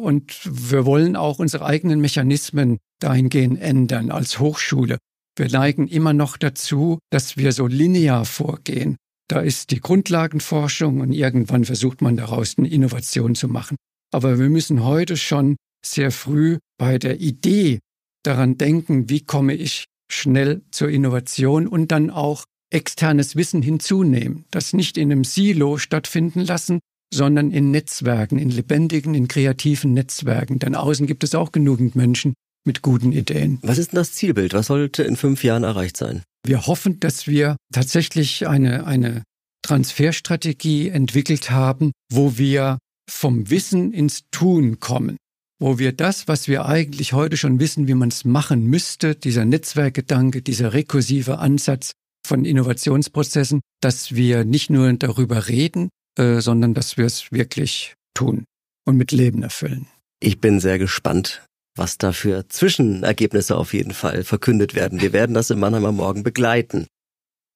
Und 0.00 0.40
wir 0.44 0.86
wollen 0.86 1.16
auch 1.16 1.40
unsere 1.40 1.66
eigenen 1.66 2.00
Mechanismen 2.00 2.78
dahingehend 3.00 3.60
ändern 3.60 4.10
als 4.10 4.38
Hochschule. 4.38 4.98
Wir 5.36 5.50
neigen 5.50 5.88
immer 5.88 6.12
noch 6.12 6.36
dazu, 6.36 6.98
dass 7.10 7.36
wir 7.36 7.52
so 7.52 7.66
linear 7.66 8.24
vorgehen. 8.24 8.96
Da 9.28 9.40
ist 9.40 9.70
die 9.70 9.80
Grundlagenforschung 9.80 11.00
und 11.00 11.12
irgendwann 11.12 11.64
versucht 11.64 12.00
man 12.00 12.16
daraus 12.16 12.56
eine 12.56 12.68
Innovation 12.68 13.34
zu 13.34 13.48
machen. 13.48 13.76
Aber 14.12 14.38
wir 14.38 14.48
müssen 14.48 14.84
heute 14.84 15.18
schon 15.18 15.56
sehr 15.84 16.10
früh 16.10 16.58
bei 16.78 16.98
der 16.98 17.20
Idee 17.20 17.78
daran 18.24 18.56
denken, 18.56 19.10
wie 19.10 19.20
komme 19.20 19.54
ich 19.54 19.84
schnell 20.10 20.62
zur 20.70 20.88
Innovation 20.88 21.66
und 21.66 21.92
dann 21.92 22.10
auch 22.10 22.44
externes 22.70 23.36
Wissen 23.36 23.62
hinzunehmen, 23.62 24.44
das 24.50 24.72
nicht 24.72 24.96
in 24.96 25.12
einem 25.12 25.24
Silo 25.24 25.78
stattfinden 25.78 26.40
lassen, 26.40 26.80
sondern 27.12 27.50
in 27.50 27.70
Netzwerken, 27.70 28.38
in 28.38 28.50
lebendigen, 28.50 29.14
in 29.14 29.28
kreativen 29.28 29.92
Netzwerken. 29.94 30.58
Denn 30.58 30.74
außen 30.74 31.06
gibt 31.06 31.24
es 31.24 31.34
auch 31.34 31.52
genügend 31.52 31.96
Menschen 31.96 32.34
mit 32.64 32.82
guten 32.82 33.12
Ideen. 33.12 33.58
Was 33.62 33.78
ist 33.78 33.92
denn 33.92 33.96
das 33.98 34.12
Zielbild? 34.12 34.52
Was 34.52 34.66
sollte 34.66 35.02
in 35.02 35.16
fünf 35.16 35.44
Jahren 35.44 35.64
erreicht 35.64 35.96
sein? 35.96 36.22
Wir 36.44 36.66
hoffen, 36.66 37.00
dass 37.00 37.26
wir 37.26 37.56
tatsächlich 37.72 38.46
eine, 38.46 38.86
eine 38.86 39.22
Transferstrategie 39.62 40.88
entwickelt 40.88 41.50
haben, 41.50 41.92
wo 42.10 42.38
wir 42.38 42.78
vom 43.10 43.50
Wissen 43.50 43.92
ins 43.92 44.22
Tun 44.30 44.80
kommen 44.80 45.16
wo 45.60 45.78
wir 45.78 45.92
das, 45.92 46.28
was 46.28 46.48
wir 46.48 46.66
eigentlich 46.66 47.12
heute 47.12 47.36
schon 47.36 47.60
wissen, 47.60 47.88
wie 47.88 47.94
man 47.94 48.08
es 48.08 48.24
machen 48.24 48.66
müsste, 48.66 49.14
dieser 49.14 49.44
Netzwerkgedanke, 49.44 50.42
dieser 50.42 50.72
rekursive 50.72 51.38
Ansatz 51.38 51.92
von 52.26 52.44
Innovationsprozessen, 52.44 53.60
dass 53.80 54.14
wir 54.14 54.44
nicht 54.44 54.70
nur 54.70 54.92
darüber 54.92 55.48
reden, 55.48 55.88
äh, 56.18 56.40
sondern 56.40 56.74
dass 56.74 56.96
wir 56.96 57.06
es 57.06 57.32
wirklich 57.32 57.94
tun 58.14 58.44
und 58.84 58.96
mit 58.96 59.12
Leben 59.12 59.42
erfüllen. 59.42 59.86
Ich 60.20 60.40
bin 60.40 60.60
sehr 60.60 60.78
gespannt, 60.78 61.44
was 61.78 61.98
da 61.98 62.12
für 62.12 62.48
Zwischenergebnisse 62.48 63.56
auf 63.56 63.72
jeden 63.72 63.92
Fall 63.92 64.24
verkündet 64.24 64.74
werden. 64.74 65.00
Wir 65.00 65.12
werden 65.12 65.34
das 65.34 65.50
im 65.50 65.60
Mannheimer 65.60 65.92
Morgen 65.92 66.22
begleiten. 66.22 66.86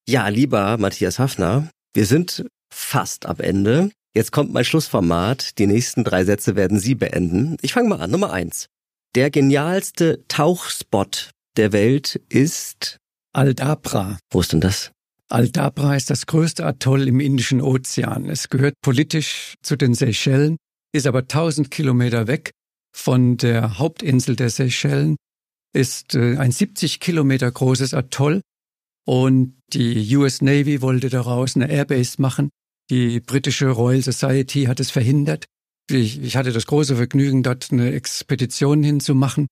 Ja, 0.08 0.28
lieber 0.28 0.78
Matthias 0.78 1.18
Hafner, 1.18 1.68
wir 1.94 2.06
sind 2.06 2.46
fast 2.72 3.26
am 3.26 3.38
Ende. 3.38 3.90
Jetzt 4.14 4.32
kommt 4.32 4.52
mein 4.52 4.64
Schlussformat. 4.64 5.58
Die 5.58 5.66
nächsten 5.66 6.04
drei 6.04 6.24
Sätze 6.24 6.56
werden 6.56 6.78
Sie 6.78 6.94
beenden. 6.94 7.56
Ich 7.62 7.72
fange 7.72 7.88
mal 7.88 8.00
an. 8.00 8.10
Nummer 8.10 8.32
eins. 8.32 8.66
Der 9.14 9.30
genialste 9.30 10.24
Tauchspot 10.28 11.30
der 11.56 11.72
Welt 11.72 12.20
ist 12.28 12.98
Aldabra. 13.34 14.18
Wo 14.30 14.40
ist 14.40 14.52
denn 14.52 14.60
das? 14.60 14.90
Aldabra 15.28 15.96
ist 15.96 16.10
das 16.10 16.26
größte 16.26 16.64
Atoll 16.64 17.08
im 17.08 17.20
Indischen 17.20 17.62
Ozean. 17.62 18.28
Es 18.28 18.48
gehört 18.48 18.74
politisch 18.82 19.54
zu 19.62 19.76
den 19.76 19.94
Seychellen, 19.94 20.56
ist 20.92 21.06
aber 21.06 21.20
1000 21.20 21.70
Kilometer 21.70 22.26
weg 22.26 22.52
von 22.92 23.36
der 23.36 23.78
Hauptinsel 23.78 24.36
der 24.36 24.50
Seychellen, 24.50 25.16
ist 25.74 26.14
äh, 26.14 26.36
ein 26.36 26.52
70 26.52 27.00
Kilometer 27.00 27.50
großes 27.50 27.94
Atoll 27.94 28.42
und 29.06 29.56
die 29.72 30.16
US 30.16 30.42
Navy 30.42 30.82
wollte 30.82 31.08
daraus 31.08 31.56
eine 31.56 31.70
Airbase 31.70 32.20
machen 32.20 32.50
die 32.92 33.20
britische 33.20 33.68
Royal 33.70 34.02
Society 34.02 34.64
hat 34.64 34.80
es 34.80 34.90
verhindert. 34.90 35.46
Ich, 35.90 36.20
ich 36.22 36.36
hatte 36.36 36.52
das 36.52 36.66
große 36.66 36.96
Vergnügen, 36.96 37.42
dort 37.42 37.72
eine 37.72 37.92
Expedition 37.92 38.82
hinzumachen. 38.82 39.46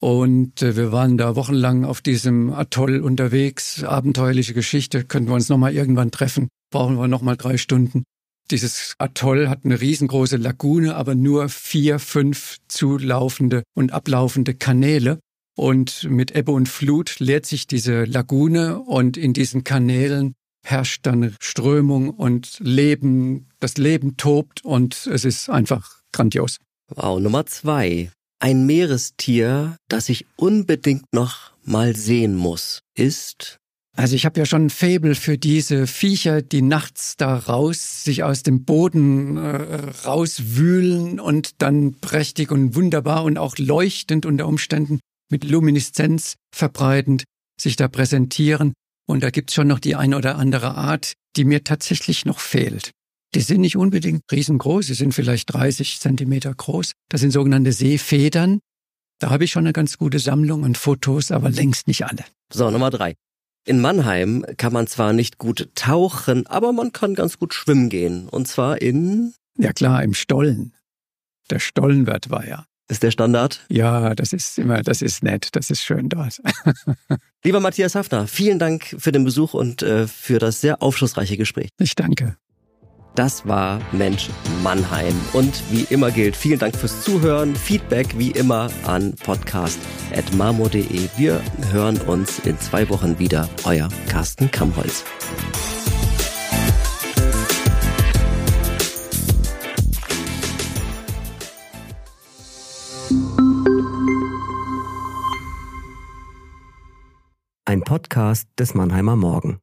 Und 0.00 0.62
äh, 0.62 0.76
wir 0.76 0.92
waren 0.92 1.16
da 1.16 1.36
wochenlang 1.36 1.84
auf 1.84 2.00
diesem 2.00 2.52
Atoll 2.52 3.00
unterwegs. 3.00 3.82
Abenteuerliche 3.82 4.54
Geschichte. 4.54 5.04
Könnten 5.04 5.28
wir 5.28 5.34
uns 5.34 5.48
nochmal 5.48 5.74
irgendwann 5.74 6.10
treffen? 6.10 6.48
Brauchen 6.70 6.96
wir 6.96 7.08
nochmal 7.08 7.36
drei 7.36 7.56
Stunden. 7.56 8.04
Dieses 8.50 8.94
Atoll 8.98 9.48
hat 9.48 9.64
eine 9.64 9.80
riesengroße 9.80 10.36
Lagune, 10.36 10.94
aber 10.94 11.14
nur 11.14 11.48
vier, 11.48 11.98
fünf 11.98 12.58
zulaufende 12.68 13.64
und 13.74 13.92
ablaufende 13.92 14.54
Kanäle. 14.54 15.18
Und 15.56 16.04
mit 16.04 16.36
Ebbe 16.36 16.52
und 16.52 16.68
Flut 16.68 17.18
leert 17.18 17.46
sich 17.46 17.66
diese 17.66 18.04
Lagune 18.04 18.78
und 18.78 19.16
in 19.16 19.32
diesen 19.32 19.64
Kanälen 19.64 20.34
herrscht 20.64 21.06
dann 21.06 21.34
Strömung 21.40 22.10
und 22.10 22.58
Leben, 22.60 23.48
das 23.58 23.78
Leben 23.78 24.16
tobt 24.16 24.64
und 24.64 25.06
es 25.06 25.24
ist 25.24 25.48
einfach 25.48 26.02
grandios. 26.12 26.58
Wow, 26.88 27.18
Nummer 27.18 27.46
zwei. 27.46 28.10
Ein 28.38 28.66
Meerestier, 28.66 29.76
das 29.88 30.08
ich 30.08 30.26
unbedingt 30.36 31.06
noch 31.12 31.52
mal 31.64 31.96
sehen 31.96 32.36
muss, 32.36 32.80
ist 32.94 33.58
also 33.96 34.14
ich 34.14 34.26
habe 34.26 34.38
ja 34.38 34.46
schon 34.46 34.66
ein 34.66 34.70
Faible 34.70 35.14
für 35.14 35.38
diese 35.38 35.86
Viecher, 35.86 36.42
die 36.42 36.62
nachts 36.62 37.16
da 37.16 37.34
raus, 37.34 38.04
sich 38.04 38.22
aus 38.22 38.42
dem 38.42 38.64
Boden 38.64 39.38
äh, 39.38 39.90
rauswühlen 40.04 41.18
und 41.18 41.62
dann 41.62 41.94
prächtig 41.94 42.50
und 42.50 42.74
wunderbar 42.74 43.24
und 43.24 43.38
auch 43.38 43.56
leuchtend 43.56 44.26
unter 44.26 44.46
Umständen 44.46 45.00
mit 45.30 45.44
Lumineszenz 45.44 46.34
verbreitend 46.54 47.24
sich 47.60 47.76
da 47.76 47.88
präsentieren. 47.88 48.74
Und 49.08 49.22
da 49.22 49.30
gibt's 49.30 49.54
schon 49.54 49.68
noch 49.68 49.78
die 49.78 49.96
eine 49.96 50.16
oder 50.16 50.36
andere 50.36 50.74
Art, 50.74 51.14
die 51.36 51.44
mir 51.44 51.64
tatsächlich 51.64 52.26
noch 52.26 52.40
fehlt. 52.40 52.90
Die 53.34 53.40
sind 53.40 53.60
nicht 53.60 53.76
unbedingt 53.76 54.22
riesengroß, 54.30 54.86
sie 54.86 54.94
sind 54.94 55.14
vielleicht 55.14 55.52
30 55.52 56.00
Zentimeter 56.00 56.54
groß. 56.54 56.92
Das 57.08 57.22
sind 57.22 57.30
sogenannte 57.30 57.72
Seefedern. 57.72 58.60
Da 59.20 59.30
habe 59.30 59.44
ich 59.44 59.52
schon 59.52 59.64
eine 59.64 59.72
ganz 59.72 59.96
gute 59.96 60.18
Sammlung 60.18 60.64
an 60.64 60.74
Fotos, 60.74 61.30
aber 61.30 61.50
längst 61.50 61.88
nicht 61.88 62.04
alle. 62.04 62.24
So, 62.52 62.70
Nummer 62.70 62.90
drei. 62.90 63.14
In 63.66 63.80
Mannheim 63.80 64.46
kann 64.58 64.72
man 64.72 64.86
zwar 64.86 65.12
nicht 65.12 65.38
gut 65.38 65.70
tauchen, 65.74 66.46
aber 66.46 66.72
man 66.72 66.92
kann 66.92 67.16
ganz 67.16 67.36
gut 67.36 67.52
schwimmen 67.52 67.88
gehen. 67.88 68.28
Und 68.28 68.46
zwar 68.46 68.80
in... 68.80 69.34
Ja 69.58 69.72
klar, 69.72 70.04
im 70.04 70.14
Stollen. 70.14 70.72
Der 71.50 71.58
Stollenwärtweiher. 71.58 72.64
Ist 72.88 73.02
der 73.02 73.10
Standard? 73.10 73.66
Ja, 73.68 74.14
das 74.14 74.32
ist 74.32 74.56
immer, 74.60 74.82
das 74.82 75.02
ist 75.02 75.24
nett, 75.24 75.48
das 75.56 75.70
ist 75.70 75.82
schön 75.82 76.08
dort. 76.08 76.40
Lieber 77.44 77.58
Matthias 77.58 77.96
Hafner, 77.96 78.28
vielen 78.28 78.60
Dank 78.60 78.94
für 78.98 79.10
den 79.10 79.24
Besuch 79.24 79.52
und 79.54 79.82
äh, 79.82 80.06
für 80.06 80.38
das 80.38 80.60
sehr 80.60 80.80
aufschlussreiche 80.80 81.36
Gespräch. 81.36 81.70
Ich 81.80 81.96
danke. 81.96 82.36
Das 83.16 83.48
war 83.48 83.80
Mensch 83.92 84.28
Mannheim. 84.62 85.14
Und 85.32 85.62
wie 85.70 85.84
immer 85.88 86.10
gilt, 86.10 86.36
vielen 86.36 86.58
Dank 86.58 86.76
fürs 86.76 87.02
Zuhören. 87.02 87.56
Feedback 87.56 88.18
wie 88.18 88.30
immer 88.30 88.68
an 88.84 89.14
podcast.marmo.de. 89.14 91.08
Wir 91.16 91.40
hören 91.72 91.98
uns 92.02 92.40
in 92.40 92.60
zwei 92.60 92.86
Wochen 92.90 93.18
wieder. 93.18 93.48
Euer 93.64 93.88
Carsten 94.08 94.50
Kammholz. 94.50 95.02
Ein 107.64 107.82
Podcast 107.82 108.46
des 108.58 108.74
Mannheimer 108.74 109.16
Morgen. 109.16 109.58